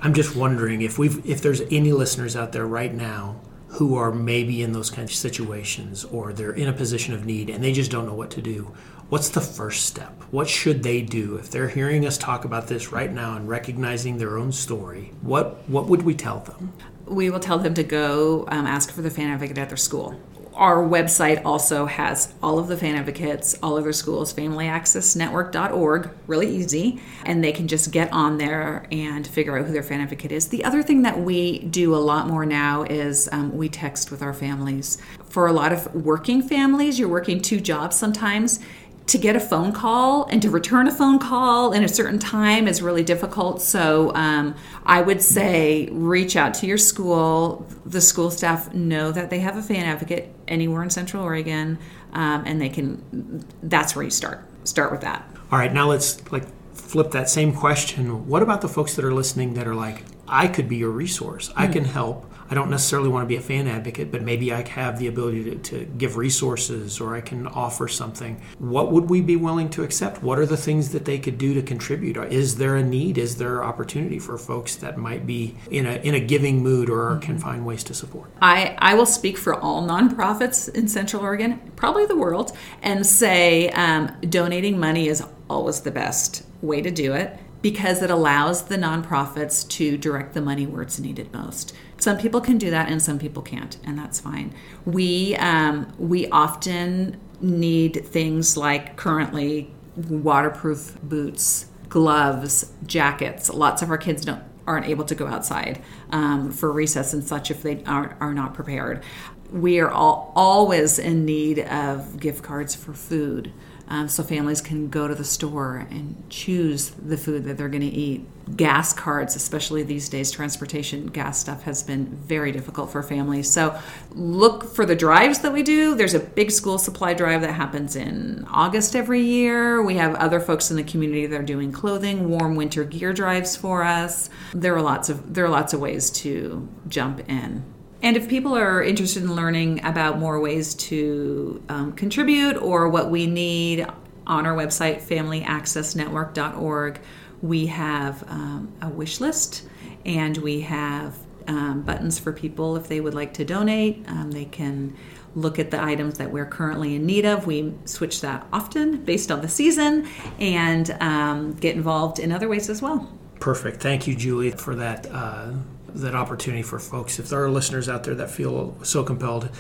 I'm 0.03 0.13
just 0.13 0.37
wondering 0.37 0.83
if 0.83 0.99
we've, 0.99 1.25
if 1.27 1.41
there's 1.41 1.63
any 1.71 1.93
listeners 1.93 2.37
out 2.37 2.53
there 2.53 2.67
right 2.67 2.93
now 2.93 3.41
who 3.77 3.97
are 3.97 4.13
maybe 4.13 4.63
in 4.63 4.73
those 4.73 4.91
kinds 4.91 5.11
of 5.11 5.17
situations 5.17 6.05
or 6.05 6.33
they're 6.33 6.53
in 6.53 6.69
a 6.69 6.73
position 6.73 7.15
of 7.15 7.25
need 7.25 7.51
and 7.51 7.63
they 7.63 7.73
just 7.73 7.91
don't 7.91 8.07
know 8.07 8.15
what 8.15 8.31
to 8.31 8.43
do 8.43 8.73
what's 9.09 9.29
the 9.29 9.41
first 9.41 9.87
step? 9.87 10.13
What 10.31 10.49
should 10.49 10.83
they 10.83 11.03
do 11.03 11.37
if 11.37 11.51
they're 11.51 11.69
hearing 11.69 12.07
us 12.07 12.19
talk 12.19 12.45
about 12.45 12.67
this 12.67 12.93
right 12.93 13.13
now 13.13 13.37
and 13.37 13.49
recognizing 13.49 14.19
their 14.19 14.39
own 14.39 14.53
story? 14.53 15.13
What 15.23 15.69
what 15.69 15.87
would 15.87 16.03
we 16.03 16.15
tell 16.15 16.41
them? 16.41 16.73
We 17.05 17.31
will 17.31 17.41
tell 17.41 17.59
them 17.59 17.75
to 17.75 17.85
go 17.85 18.45
um, 18.49 18.67
ask 18.67 18.91
for 18.91 19.03
the 19.03 19.11
fan 19.11 19.31
advocate 19.31 19.59
at 19.59 19.69
their 19.69 19.77
school. 19.77 20.21
Our 20.57 20.83
website 20.83 21.43
also 21.45 21.85
has 21.85 22.33
all 22.43 22.59
of 22.59 22.69
the 22.69 22.79
fan 22.79 22.95
advocates, 22.95 23.59
all 23.63 23.77
of 23.77 23.85
their 23.85 23.93
schools, 23.93 24.33
familyaccessnetwork.org, 24.33 26.11
really 26.27 26.57
easy, 26.57 26.99
and 27.27 27.45
they 27.45 27.53
can 27.53 27.69
just 27.69 27.91
get 27.91 28.11
on 28.11 28.39
there 28.39 28.87
and 28.91 29.27
figure 29.27 29.59
out 29.59 29.67
who 29.67 29.73
their 29.75 29.83
fan 29.83 30.01
advocate 30.01 30.33
is. 30.33 30.49
The 30.49 30.65
other 30.65 30.83
thing 30.83 31.03
that 31.03 31.21
we 31.21 31.59
do 31.59 31.95
a 31.95 31.99
lot 31.99 32.27
more 32.27 32.47
now 32.47 32.85
is 32.85 33.29
um, 33.33 33.55
we 33.55 33.69
text 33.69 34.11
with 34.11 34.23
our 34.23 34.33
families. 34.33 34.97
For 35.29 35.47
a 35.47 35.53
lot 35.53 35.75
of 35.75 35.95
working 35.95 36.41
families, 36.41 36.99
you're 36.99 37.09
working 37.11 37.43
two 37.43 37.61
jobs 37.61 37.97
sometimes 37.97 38.59
to 39.07 39.19
get 39.19 39.37
a 39.37 39.41
phone 39.41 39.73
call 39.73 40.25
and 40.25 40.43
to 40.43 40.51
return 40.51 40.89
a 40.89 40.93
phone 40.93 41.19
call 41.19 41.73
in 41.73 41.85
a 41.85 41.89
certain 41.89 42.19
time 42.19 42.67
is 42.67 42.83
really 42.83 43.05
difficult. 43.05 43.63
So 43.63 44.13
um, 44.15 44.57
I 44.85 45.01
would 45.01 45.23
say 45.23 45.89
reach 45.93 46.35
out 46.35 46.55
to 46.55 46.67
your 46.67 46.79
school. 46.79 47.67
The 47.85 48.01
school 48.01 48.31
staff 48.31 48.75
know 48.75 49.13
that 49.13 49.31
they 49.31 49.39
have 49.41 49.57
a 49.57 49.63
fan 49.63 49.87
advocate 49.87 50.35
anywhere 50.49 50.83
in 50.83 50.91
Central 50.91 51.23
Oregon, 51.23 51.79
um, 52.13 52.43
and 52.47 52.61
they 52.61 52.69
can. 52.69 53.45
That's 53.63 53.95
where 53.95 54.05
you 54.05 54.11
start. 54.11 54.45
Start 54.65 54.91
with 54.91 55.03
that. 55.03 55.25
All 55.53 55.59
right, 55.59 55.73
now 55.73 55.89
let's 55.89 56.21
like 56.33 56.45
flip 56.75 57.13
that 57.13 57.29
same 57.29 57.53
question. 57.53 58.27
What 58.27 58.43
about 58.43 58.61
the 58.61 58.69
folks 58.69 58.97
that 58.97 59.05
are 59.05 59.15
listening 59.15 59.55
that 59.55 59.69
are 59.69 59.75
like, 59.75 60.03
I 60.27 60.49
could 60.49 60.69
be 60.69 60.77
your 60.77 60.91
resource. 60.91 61.53
I 61.55 61.67
hmm. 61.67 61.73
can 61.73 61.85
help. 61.85 62.33
I 62.51 62.55
don't 62.55 62.71
necessarily 62.71 63.09
want 63.09 63.25
to 63.25 63.27
be 63.27 63.37
a 63.37 63.41
fan 63.41 63.67
advocate, 63.67 64.11
but 64.11 64.23
maybe 64.23 64.53
I 64.53 64.67
have 64.69 64.99
the 64.99 65.09
ability 65.09 65.45
to, 65.45 65.57
to, 65.57 65.85
give 65.97 66.17
resources 66.17 67.01
or 67.01 67.17
I 67.17 67.21
can 67.21 67.47
offer 67.47 67.89
something. 67.89 68.41
What 68.59 68.93
would 68.93 69.09
we 69.09 69.21
be 69.21 69.37
willing 69.37 69.71
to 69.71 69.83
accept? 69.83 70.23
What 70.23 70.39
are 70.39 70.47
the 70.47 70.57
things 70.57 70.93
that 70.93 71.05
they 71.05 71.19
could 71.19 71.39
do 71.39 71.55
to 71.55 71.63
contribute? 71.63 72.17
Is 72.33 72.57
there 72.57 72.77
a 72.77 72.83
need? 72.83 73.19
Is 73.19 73.37
there 73.37 73.65
opportunity 73.65 74.19
for 74.19 74.37
folks 74.39 74.77
that 74.77 74.99
might 74.99 75.27
be 75.27 75.57
in 75.71 75.87
a 75.87 75.95
in 75.97 76.15
a 76.15 76.21
giving 76.21 76.63
mood 76.63 76.91
or 76.91 77.11
mm-hmm. 77.11 77.21
can 77.21 77.39
find 77.39 77.65
ways 77.65 77.83
to 77.85 77.95
support? 77.95 78.31
I, 78.41 78.77
I 78.79 78.95
will 78.95 79.07
speak 79.07 79.39
for 79.39 79.55
all 79.55 79.87
nonprofits 79.87 80.73
in 80.75 80.89
Central 80.89 81.23
Oregon, 81.23 81.61
probably 81.77 82.07
the 82.07 82.17
world, 82.17 82.53
and 82.83 83.07
say 83.07 83.71
um, 83.71 84.15
donating 84.29 84.79
money 84.79 85.09
is 85.09 85.25
always 85.49 85.81
the 85.81 85.91
best 85.91 86.45
way 86.63 86.83
to 86.83 86.91
do 86.91 87.13
it 87.13 87.39
because 87.67 88.01
it 88.01 88.11
allows 88.11 88.67
the 88.67 88.77
nonprofits 88.77 89.69
to 89.69 89.99
direct 89.99 90.35
the 90.35 90.41
money 90.41 90.65
where 90.69 90.83
it's 90.83 91.01
needed 91.01 91.33
most. 91.33 91.75
Some 91.99 92.17
people 92.17 92.41
can 92.41 92.59
do 92.59 92.71
that, 92.71 92.89
and 92.89 93.03
some 93.03 93.19
people 93.19 93.43
can't, 93.43 93.77
and 93.83 93.99
that's 93.99 94.21
fine. 94.21 94.55
We 94.85 95.35
um, 95.35 95.93
we 95.99 96.29
often 96.29 97.21
need 97.41 98.07
things 98.07 98.57
like 98.57 98.95
currently 98.95 99.75
waterproof 99.97 100.97
boots, 101.03 101.67
gloves, 101.89 102.71
jackets. 102.87 103.51
Lots 103.51 103.83
of 103.83 103.91
our 103.91 103.99
kids 103.99 104.25
don't 104.25 104.45
aren't 104.69 104.87
able 104.87 105.05
to 105.07 105.17
go 105.17 105.27
outside 105.27 105.83
um, 106.11 106.53
for 106.53 106.71
recess 106.71 107.13
and 107.15 107.25
such 107.25 107.51
if 107.51 107.65
they 107.65 107.83
are, 107.85 108.17
are 108.21 108.33
not 108.33 108.55
prepared. 108.55 109.03
We 109.51 109.81
are 109.81 109.91
all, 109.91 110.33
always 110.37 111.01
in 111.01 111.25
need 111.25 111.59
of 111.61 112.21
gift 112.21 112.45
cards 112.45 112.77
for 112.77 112.95
food 112.95 113.53
um, 113.89 114.09
so 114.09 114.23
families 114.23 114.61
can 114.61 114.89
go 114.89 115.07
to 115.07 115.15
the 115.15 115.25
store 115.25 115.87
and 115.91 116.29
choose 116.29 116.91
the 116.91 117.17
food 117.17 117.45
that 117.45 117.57
they're 117.57 117.69
going 117.69 117.83
to 117.83 117.87
eat. 117.87 118.27
Gas 118.57 118.93
cards, 118.93 119.35
especially 119.35 119.83
these 119.83 120.09
days, 120.09 120.31
transportation 120.31 121.07
gas 121.07 121.39
stuff 121.39 121.63
has 121.65 121.83
been 121.83 122.07
very 122.07 122.53
difficult 122.53 122.91
for 122.91 123.03
families. 123.03 123.51
So 123.51 123.77
look 124.13 124.65
for 124.65 124.87
the 124.87 124.95
drives 124.95 125.41
that 125.41 125.53
we 125.53 125.63
do. 125.63 125.95
There's 125.95 126.15
a 126.15 126.21
big 126.21 126.51
school 126.53 126.79
supply 126.79 127.15
drive 127.15 127.41
that 127.41 127.55
happens 127.55 127.97
in 127.97 128.47
August 128.51 128.95
every 128.95 129.21
year. 129.21 129.83
We 129.83 129.97
have 129.97 130.15
other 130.15 130.39
folks 130.39 130.71
in 130.71 130.77
the 130.77 130.85
community 130.85 131.27
that 131.27 131.41
are 131.41 131.45
doing 131.45 131.73
clothing, 131.73 132.29
warm 132.29 132.55
winter 132.55 132.85
gear 132.85 133.13
drives 133.13 133.57
for 133.57 133.83
us. 133.83 134.31
There 134.55 134.75
are 134.77 134.83
lots 134.83 135.09
of 135.09 135.35
there 135.35 135.45
are 135.45 135.51
lots 135.51 135.73
of 135.73 135.81
ways 135.81 136.11
to 136.11 136.69
jump 136.89 137.29
in. 137.29 137.65
And 138.03 138.17
if 138.17 138.29
people 138.29 138.57
are 138.57 138.83
interested 138.83 139.23
in 139.23 139.35
learning 139.35 139.85
about 139.85 140.19
more 140.19 140.41
ways 140.41 140.75
to 140.75 141.63
um, 141.69 141.93
contribute 141.93 142.57
or 142.57 142.89
what 142.89 143.11
we 143.11 143.27
need 143.27 143.87
on 144.27 144.47
our 144.47 144.55
website, 144.55 145.03
familyaccessnetwork.org, 145.03 147.01
we 147.43 147.67
have 147.67 148.25
um, 148.29 148.73
a 148.83 148.89
wish 148.89 149.21
list 149.21 149.69
and 150.05 150.37
we 150.39 150.61
have 150.63 151.15
um, 151.49 151.83
buttons 151.83 152.19
for 152.19 152.33
people 152.33 152.77
if 152.77 152.89
they 152.89 153.01
would 153.01 153.15
like 153.15 153.35
to 153.35 153.45
donate. 153.45 154.05
Um, 154.09 154.31
they 154.31 154.47
can 154.47 154.97
look 155.35 155.59
at 155.59 155.71
the 155.71 155.83
items 155.83 156.19
that 156.19 156.31
we're 156.31 156.47
currently 156.47 156.95
in 156.95 157.05
need 157.07 157.27
of. 157.27 157.47
We 157.47 157.75
switch 157.85 158.21
that 158.23 158.47
often 158.53 159.05
based 159.05 159.31
on 159.31 159.43
the 159.43 159.49
season 159.49 160.09
and 160.39 160.91
um, 161.01 161.53
get 161.55 161.77
involved 161.77 162.19
in 162.19 162.33
other 162.33 162.49
ways 162.49 162.71
as 162.71 162.81
well. 162.83 163.13
Perfect. 163.39 163.83
Thank 163.83 164.07
you, 164.07 164.15
Julie, 164.17 164.51
for 164.51 164.75
that. 164.77 165.07
Uh 165.11 165.53
that 166.01 166.15
opportunity 166.15 166.63
for 166.63 166.79
folks. 166.79 167.19
If 167.19 167.29
there 167.29 167.43
are 167.43 167.51
listeners 167.51 167.89
out 167.89 168.05
there 168.05 168.15
that 168.15 168.31
feel 168.31 168.77
so 168.83 169.03
compelled, 169.03 169.51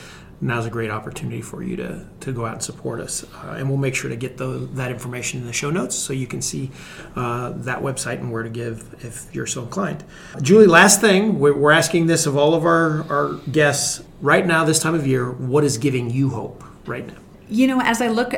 now's 0.40 0.66
a 0.66 0.70
great 0.70 0.90
opportunity 0.90 1.40
for 1.40 1.62
you 1.62 1.77
to, 1.77 2.07
to 2.20 2.33
go 2.33 2.44
out 2.44 2.55
and 2.55 2.62
support 2.62 3.01
us. 3.01 3.25
Uh, 3.25 3.55
and 3.57 3.68
we'll 3.68 3.79
make 3.79 3.94
sure 3.94 4.11
to 4.11 4.16
get 4.16 4.37
the, 4.37 4.68
that 4.72 4.90
information 4.90 5.40
in 5.40 5.46
the 5.46 5.53
show 5.53 5.70
notes 5.70 5.96
so 5.96 6.12
you 6.12 6.27
can 6.27 6.42
see 6.42 6.70
uh, 7.14 7.51
that 7.57 7.81
website 7.81 8.18
and 8.18 8.31
where 8.31 8.42
to 8.42 8.51
give 8.51 8.94
if 9.05 9.35
you're 9.35 9.46
so 9.46 9.62
inclined. 9.62 10.05
Julie, 10.42 10.66
last 10.66 11.01
thing, 11.01 11.38
we're, 11.38 11.66
asking 11.77 12.07
this 12.07 12.27
of 12.27 12.37
all 12.37 12.55
of 12.55 12.64
our, 12.64 13.03
our 13.12 13.35
guests 13.51 14.03
right 14.20 14.46
now, 14.46 14.64
this 14.64 14.79
time 14.79 14.94
of 14.94 15.07
year, 15.07 15.31
what 15.31 15.62
is 15.62 15.77
giving 15.79 16.11
you 16.11 16.31
hope 16.31 16.64
right 16.87 17.07
now? 17.07 17.18
You 17.49 17.66
know, 17.66 17.81
as 17.81 18.01
I 18.01 18.09
look 18.09 18.35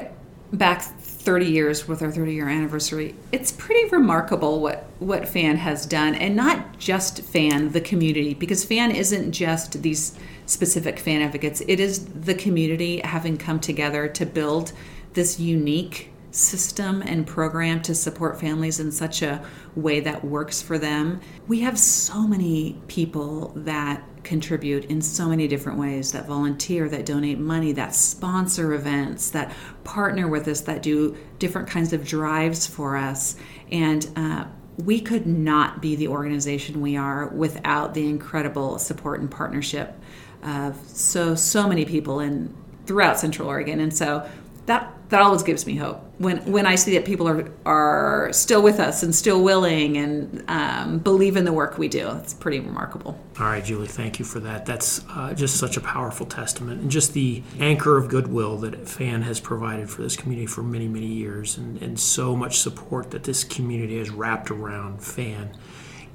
back 0.53 0.83
30 1.29 1.45
years 1.45 1.87
with 1.87 2.01
our 2.01 2.11
30 2.11 2.33
year 2.33 2.49
anniversary, 2.49 3.15
it's 3.33 3.53
pretty 3.53 3.87
remarkable 3.91 4.63
what 4.63 4.85
what 4.99 5.29
FAN 5.29 5.59
has 5.59 5.85
done, 5.85 6.15
and 6.15 6.35
not 6.35 6.79
just 6.79 7.21
FAN, 7.21 7.73
the 7.73 7.83
community, 7.83 8.33
because 8.33 8.65
FAN 8.65 8.91
isn't 8.91 9.33
just 9.33 9.83
these 9.83 10.19
specific 10.47 10.99
fan 10.99 11.21
advocates. 11.21 11.61
It 11.69 11.81
is 11.81 12.07
the 12.07 12.35
community 12.35 13.01
having 13.01 13.37
come 13.37 13.61
together 13.61 14.09
to 14.09 14.25
build 14.25 14.73
this 15.13 15.39
unique 15.39 16.11
system 16.31 17.03
and 17.03 17.27
program 17.27 17.83
to 17.83 17.95
support 17.95 18.41
families 18.41 18.81
in 18.81 18.91
such 18.91 19.21
a 19.21 19.45
way 19.77 20.01
that 20.01 20.25
works 20.25 20.63
for 20.63 20.79
them. 20.79 21.21
We 21.47 21.61
have 21.61 21.79
so 21.79 22.27
many 22.27 22.81
people 22.89 23.53
that 23.55 24.03
contribute 24.25 24.85
in 24.87 25.01
so 25.01 25.29
many 25.29 25.49
different 25.49 25.79
ways 25.79 26.13
that 26.13 26.27
volunteer, 26.27 26.89
that 26.89 27.07
donate 27.07 27.39
money, 27.39 27.73
that 27.73 27.95
sponsor 27.95 28.75
events, 28.75 29.31
that 29.31 29.53
partner 29.85 30.29
with 30.29 30.49
us, 30.49 30.61
that 30.63 30.83
do 30.83 31.17
different 31.39 31.69
kinds 31.69 31.93
of 31.93 32.07
drives 32.07 32.67
for 32.67 32.97
us. 32.97 33.37
And 33.71 34.09
uh, 34.17 34.47
we 34.77 35.01
could 35.01 35.27
not 35.27 35.83
be 35.83 35.97
the 35.97 36.09
organization 36.09 36.81
we 36.81 36.97
are 36.97 37.29
without 37.29 37.95
the 37.95 38.09
incredible 38.09 38.79
support 38.79 39.21
and 39.21 39.31
partnership 39.31 39.95
of 40.43 40.77
so 40.87 41.35
so 41.35 41.69
many 41.69 41.85
people 41.85 42.21
in 42.21 42.55
throughout 42.87 43.19
Central 43.19 43.49
Oregon. 43.49 43.81
And 43.81 43.95
so 43.95 44.29
that 44.69 44.93
that 45.09 45.23
always 45.23 45.43
gives 45.43 45.67
me 45.67 45.75
hope 45.75 46.05
when 46.19 46.39
when 46.51 46.67
I 46.67 46.75
see 46.75 46.93
that 46.95 47.05
people 47.05 47.27
are 47.27 47.51
are 47.65 48.33
still 48.33 48.63
with 48.63 48.79
us 48.79 49.03
and 49.03 49.15
still 49.15 49.43
willing 49.43 49.97
and 49.97 50.45
um, 50.49 50.99
believe 50.99 51.37
in 51.37 51.45
the 51.45 51.53
work 51.53 51.79
we 51.79 51.89
do. 51.89 52.09
It's 52.19 52.35
pretty 52.35 52.61
remarkable. 52.61 53.19
All 53.41 53.47
right, 53.47 53.65
Julie, 53.65 53.87
thank 53.89 54.19
you 54.19 54.25
for 54.25 54.41
that. 54.41 54.67
That's 54.67 55.03
uh, 55.09 55.33
just 55.33 55.57
such 55.57 55.77
a 55.77 55.81
powerful 55.81 56.27
testament 56.27 56.83
and 56.83 56.91
just 56.91 57.15
the 57.15 57.43
anchor 57.59 57.97
of 57.97 58.09
goodwill 58.09 58.59
that 58.59 58.89
FAN 58.89 59.23
has 59.23 59.41
provided 59.41 59.89
for 59.89 60.03
this 60.03 60.17
community 60.17 60.47
for 60.47 60.63
many 60.63 60.87
many 60.87 61.07
years, 61.07 61.57
and, 61.57 61.81
and 61.83 61.99
so 61.99 62.37
much 62.37 62.59
support 62.59 63.11
that 63.13 63.25
this 63.25 63.45
community 63.45 63.99
has 63.99 64.11
wrapped 64.11 64.51
around 64.51 65.03
FAN 65.03 65.57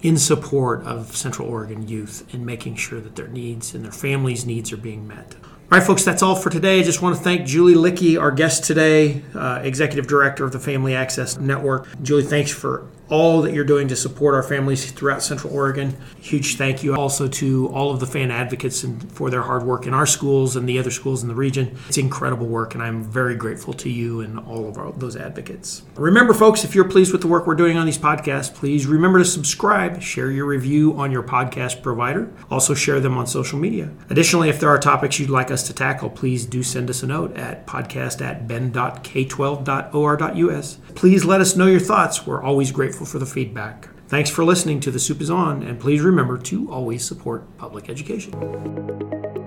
in 0.04 0.18
support 0.18 0.84
of 0.84 1.16
Central 1.16 1.48
Oregon 1.48 1.88
youth 1.88 2.32
and 2.34 2.46
making 2.46 2.76
sure 2.76 3.00
that 3.00 3.16
their 3.16 3.30
needs 3.30 3.74
and 3.74 3.84
their 3.84 3.92
families' 3.92 4.46
needs 4.46 4.72
are 4.72 4.78
being 4.78 5.08
met. 5.08 5.36
All 5.74 5.80
right, 5.80 5.88
folks, 5.88 6.04
that's 6.04 6.22
all 6.22 6.36
for 6.36 6.52
today. 6.52 6.80
I 6.82 6.84
just 6.84 7.02
want 7.02 7.18
to 7.18 7.24
thank 7.24 7.48
Julie 7.48 7.74
Lyche, 7.74 8.16
our 8.22 8.30
guest 8.30 8.64
today, 8.64 9.24
uh, 9.34 9.60
Executive 9.64 10.06
Director 10.06 10.46
of 10.46 10.52
the 10.52 10.60
Family 10.60 10.94
Access 10.94 11.40
Network. 11.40 11.88
Julie, 12.04 12.22
thanks 12.22 12.52
for 12.52 12.86
all 13.14 13.44
that 13.44 13.54
you're 13.54 13.64
doing 13.64 13.88
to 13.88 13.96
support 13.96 14.34
our 14.34 14.42
families 14.42 14.92
throughout 14.92 15.22
Central 15.22 15.54
Oregon. 15.54 15.96
Huge 16.20 16.56
thank 16.56 16.84
you 16.84 16.96
also 16.96 17.28
to 17.28 17.68
all 17.68 17.92
of 17.92 18.00
the 18.00 18.08
fan 18.08 18.32
advocates 18.32 18.84
and 18.84 19.12
for 19.12 19.30
their 19.30 19.44
hard 19.44 19.62
work 19.62 19.86
in 19.86 19.94
our 19.94 20.08
schools 20.08 20.56
and 20.56 20.68
the 20.68 20.80
other 20.80 20.90
schools 20.90 21.22
in 21.22 21.30
the 21.30 21.36
region. 21.36 21.78
It's 21.88 22.00
incredible 22.00 22.48
work, 22.48 22.74
and 22.74 22.82
I'm 22.82 23.04
very 23.04 23.36
grateful 23.36 23.72
to 23.74 23.88
you 23.88 24.22
and 24.22 24.40
all 24.40 24.68
of 24.68 24.80
our, 24.80 24.92
those 24.94 25.16
advocates. 25.16 25.84
Remember, 25.94 26.34
folks, 26.34 26.64
if 26.64 26.74
you're 26.74 26.90
pleased 26.90 27.12
with 27.12 27.22
the 27.22 27.28
work 27.28 27.46
we're 27.46 27.54
doing 27.54 27.78
on 27.78 27.86
these 27.86 28.00
podcasts, 28.00 28.52
please 28.52 28.88
remember 28.88 29.20
to 29.20 29.26
subscribe, 29.26 30.02
share 30.02 30.32
your 30.32 30.48
review 30.48 30.98
on 30.98 31.12
your 31.12 31.22
podcast 31.22 31.84
provider, 31.84 32.34
also 32.50 32.74
share 32.74 33.00
them 33.00 33.16
on 33.16 33.28
social 33.28 33.60
media. 33.60 33.92
Additionally, 34.10 34.50
if 34.50 34.60
there 34.60 34.70
are 34.70 34.80
topics 34.80 35.20
you'd 35.20 35.30
like 35.30 35.52
us 35.52 35.68
to 35.68 35.74
tackle, 35.74 36.10
please 36.10 36.48
do 36.48 36.64
send 36.64 36.90
us 36.90 37.04
a 37.04 37.08
note 37.08 37.38
at 37.38 37.68
podcast 37.68 38.22
at 38.22 38.48
bend.k12.or.us. 38.48 40.78
Please 40.96 41.26
let 41.26 41.42
us 41.42 41.56
know 41.56 41.68
your 41.68 41.80
thoughts. 41.80 42.26
We're 42.26 42.42
always 42.42 42.72
grateful 42.72 43.03
grateful 43.04 43.20
for 43.20 43.26
the 43.26 43.32
feedback. 43.32 43.90
Thanks 44.08 44.30
for 44.30 44.46
listening 44.46 44.80
to 44.82 44.92
The 44.92 45.00
Soup 45.00 45.20
is 45.20 45.30
On, 45.30 45.62
and 45.64 45.80
please 45.80 46.02
remember 46.02 46.38
to 46.38 46.72
always 46.72 47.06
support 47.06 47.58
public 47.58 47.90
education. 47.90 49.43